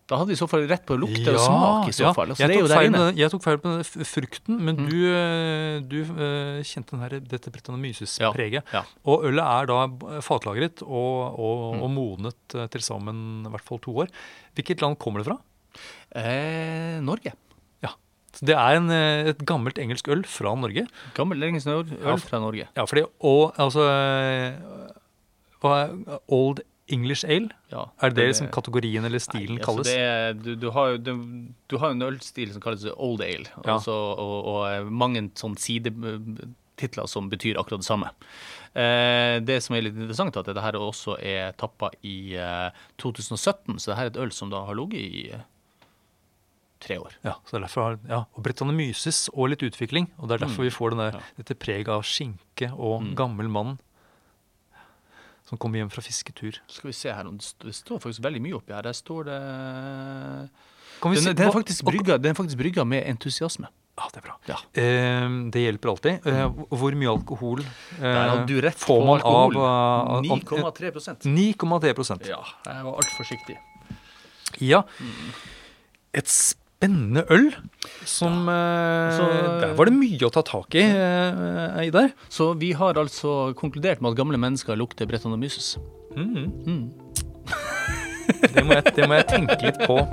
Da 0.06 0.20
hadde 0.20 0.30
vi 0.30 0.36
i 0.36 0.38
så 0.38 0.46
fall 0.46 0.68
rett 0.70 0.84
på 0.86 0.94
lukte 1.02 1.32
og 1.34 1.40
smak, 1.42 1.88
i 1.90 1.94
så 1.98 2.04
ja. 2.06 2.12
fall. 2.14 2.30
Altså, 2.30 2.46
jeg, 2.46 2.60
tok 2.62 2.70
feil 2.70 2.92
med, 2.94 3.18
jeg 3.18 3.32
tok 3.34 3.42
feil 3.42 3.58
på 3.64 3.72
den 3.74 4.06
frukten, 4.06 4.60
men 4.62 4.76
Mm. 4.78 4.90
du, 4.92 5.00
eh, 5.10 5.80
du 5.82 5.96
uh, 6.04 6.60
kjente 6.62 6.94
den 6.94 7.02
her, 7.02 7.16
dette 7.26 7.50
Brettanomyces-preget. 7.50 8.70
Ja. 8.76 8.84
Og 9.10 9.26
ølet 9.26 9.42
er 9.42 9.66
da 9.72 9.80
fatlagret 10.22 10.84
og, 10.86 11.40
og, 11.42 11.64
Mm. 11.76 11.82
og 11.82 11.90
modnet 11.96 12.56
uh, 12.60 12.68
til 12.68 12.82
sammen 12.86 13.48
i 13.48 13.50
hvert 13.56 13.66
fall 13.66 13.82
to 13.82 13.96
år. 14.06 14.14
Hvilket 14.54 14.82
land 14.86 15.00
kommer 15.02 15.24
det 15.24 15.32
fra? 15.32 15.40
Eh, 16.16 17.00
Norge. 17.02 17.34
Så 18.36 18.44
det 18.50 18.52
er 18.60 18.76
en, 18.76 18.90
et 18.92 19.40
gammelt 19.48 19.78
engelsk 19.80 20.10
øl 20.12 20.26
fra 20.28 20.52
Norge. 20.60 20.82
Gammelt 21.16 21.40
engelsk 21.48 21.70
øl 21.72 21.86
øl 22.04 22.20
fra 22.20 22.42
Norge. 22.44 22.66
Ja, 22.76 22.84
fordi, 22.84 23.06
og 23.24 23.54
altså 23.56 23.86
Old 26.28 26.60
English 26.88 27.24
Ale? 27.26 27.50
Ja, 27.72 27.88
Er 28.02 28.10
det 28.12 28.16
det 28.20 28.28
liksom 28.30 28.52
kategorien 28.54 29.06
eller 29.06 29.18
stilen 29.20 29.56
Nei, 29.56 29.64
altså 29.64 29.72
kalles? 29.72 29.88
Det 29.88 29.98
er, 29.98 30.34
du, 30.34 30.56
du, 30.56 30.68
har 30.72 30.92
jo, 30.92 30.98
du, 30.98 31.14
du 31.68 31.78
har 31.82 31.90
jo 31.90 31.96
en 31.98 32.04
ølstil 32.12 32.52
som 32.54 32.62
kalles 32.62 32.86
old 32.96 33.22
ale, 33.26 33.48
Ja. 33.66 33.74
altså, 33.80 33.92
og, 33.92 34.46
og 34.52 34.92
mange 34.92 35.24
sånn 35.34 35.58
sidetitler 35.58 37.08
som 37.10 37.30
betyr 37.32 37.58
akkurat 37.58 37.82
det 37.82 37.88
samme. 37.90 38.12
Eh, 38.76 39.40
det 39.42 39.62
som 39.64 39.76
er 39.78 39.82
litt 39.88 39.96
interessant, 39.98 40.36
er 40.36 40.44
at 40.44 40.50
dette 40.52 40.62
her 40.62 40.78
også 40.78 41.16
er 41.24 41.54
tappa 41.58 41.90
i 42.06 42.36
eh, 42.38 42.70
2017, 43.02 43.80
så 43.80 43.92
det 43.94 43.98
her 43.98 44.06
er 44.10 44.14
et 44.14 44.22
øl 44.28 44.32
som 44.36 44.52
da 44.54 44.62
har 44.68 44.76
ligget 44.78 45.02
i 45.02 45.26
eh, 45.34 45.46
tre 46.86 47.00
år. 47.02 47.16
Ja, 47.26 47.38
så 47.50 47.58
er 47.58 47.66
derfor, 47.66 47.82
har- 47.96 48.00
ja, 48.12 48.20
og 48.36 48.44
Brettanomyces 48.46 49.30
og 49.34 49.50
litt 49.50 49.64
utvikling. 49.66 50.10
Og 50.20 50.28
det 50.30 50.36
er 50.38 50.46
derfor 50.46 50.62
Mm. 50.62 50.70
vi 50.70 50.76
får 50.78 50.90
denne, 50.94 51.10
Ja. 51.16 51.22
dette 51.40 51.56
preget 51.58 51.88
av 51.90 52.04
skinke 52.04 52.70
og 52.78 53.02
Mm. 53.02 53.16
gammel 53.16 53.50
mann 53.50 53.80
som 55.46 55.58
kommer 55.62 55.78
hjem 55.82 55.92
fra 55.94 56.02
fisketur. 56.02 56.58
Skal 56.68 56.90
vi 56.90 56.94
se 56.98 57.12
her, 57.14 57.28
det 57.64 57.74
står 57.78 58.00
faktisk 58.02 58.24
veldig 58.26 58.42
mye 58.42 58.58
oppi 58.58 58.74
her. 58.74 58.82
Der 58.88 58.94
står 58.98 59.28
det 59.30 59.40
Den, 61.06 61.36
den, 61.36 61.48
er 61.48 61.52
faktisk 61.54 61.84
brygga, 61.86 62.18
den 62.18 62.32
er 62.32 62.38
faktisk 62.38 62.58
brygga 62.58 62.86
med 62.88 63.04
entusiasme. 63.12 63.68
Ja, 63.96 64.08
det 64.12 64.20
er 64.20 64.26
bra. 64.26 64.34
Ja. 64.50 64.58
Eh, 64.82 65.36
det 65.54 65.62
hjelper 65.62 65.92
alltid. 65.94 66.26
Eh, 66.28 66.50
hvor 66.76 66.98
mye 67.00 67.12
alkohol 67.14 67.62
eh, 67.62 68.72
får 68.76 69.06
man 69.06 69.22
alkohol. 69.22 69.56
av 69.56 69.62
av- 69.62 70.10
av- 70.18 70.26
9,3% 70.26 71.30
9,3 71.30 71.94
prosent. 71.96 72.28
Ja, 72.28 72.42
jeg 72.66 72.84
var 72.84 72.98
altfor 73.00 73.22
forsiktig. 73.24 73.56
Ja. 74.60 74.82
Et 76.16 76.28
spennende 76.76 77.24
øl 77.32 77.54
som 78.06 78.48
ja. 78.50 79.12
Så- 79.16 79.60
Der 79.62 79.74
var 79.78 79.86
det 79.86 79.94
mye 79.96 80.20
å 80.28 80.32
ta 80.34 80.42
tak 80.44 80.76
i, 80.76 80.80
i 80.84 80.86
Eidar. 81.86 82.10
Så 82.30 82.54
vi 82.60 82.74
har 82.74 82.94
altså 83.00 83.54
konkludert 83.56 84.02
med 84.02 84.12
at 84.12 84.18
gamle 84.18 84.38
mennesker 84.38 84.76
lukter 84.78 85.06
Brettanomyces. 85.08 85.78
Mm. 86.16 86.52
Mm. 86.68 86.90
Det, 88.56 88.64
må 88.66 88.74
jeg, 88.74 88.84
det 88.96 89.06
må 89.08 89.14
jeg 89.20 89.28
tenke 89.30 89.56
litt 89.62 89.78
på. 89.86 90.00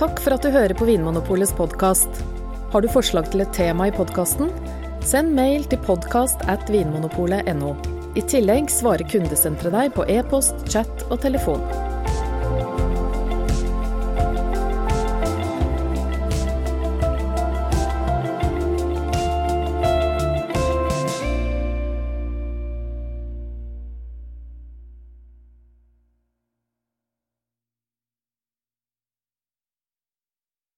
Takk 0.00 0.20
for 0.24 0.32
at 0.32 0.40
du 0.44 0.48
hører 0.54 0.72
på 0.78 0.86
Vinmonopolets 0.88 1.52
podkast. 1.52 2.08
Har 2.72 2.80
du 2.80 2.88
forslag 2.88 3.28
til 3.32 3.40
et 3.44 3.52
tema 3.52 3.86
i 3.90 3.92
podkasten? 3.92 4.48
Send 5.04 5.34
mail 5.36 5.64
til 5.68 5.78
podkast 5.84 6.40
at 6.48 6.64
vinmonopolet.no. 6.72 7.74
I 8.16 8.20
tillegg 8.24 8.70
svarer 8.72 9.04
kundesenteret 9.12 9.72
deg 9.76 9.92
på 9.98 10.04
e-post, 10.08 10.54
chat 10.72 11.04
og 11.10 11.20
telefon. 11.22 11.60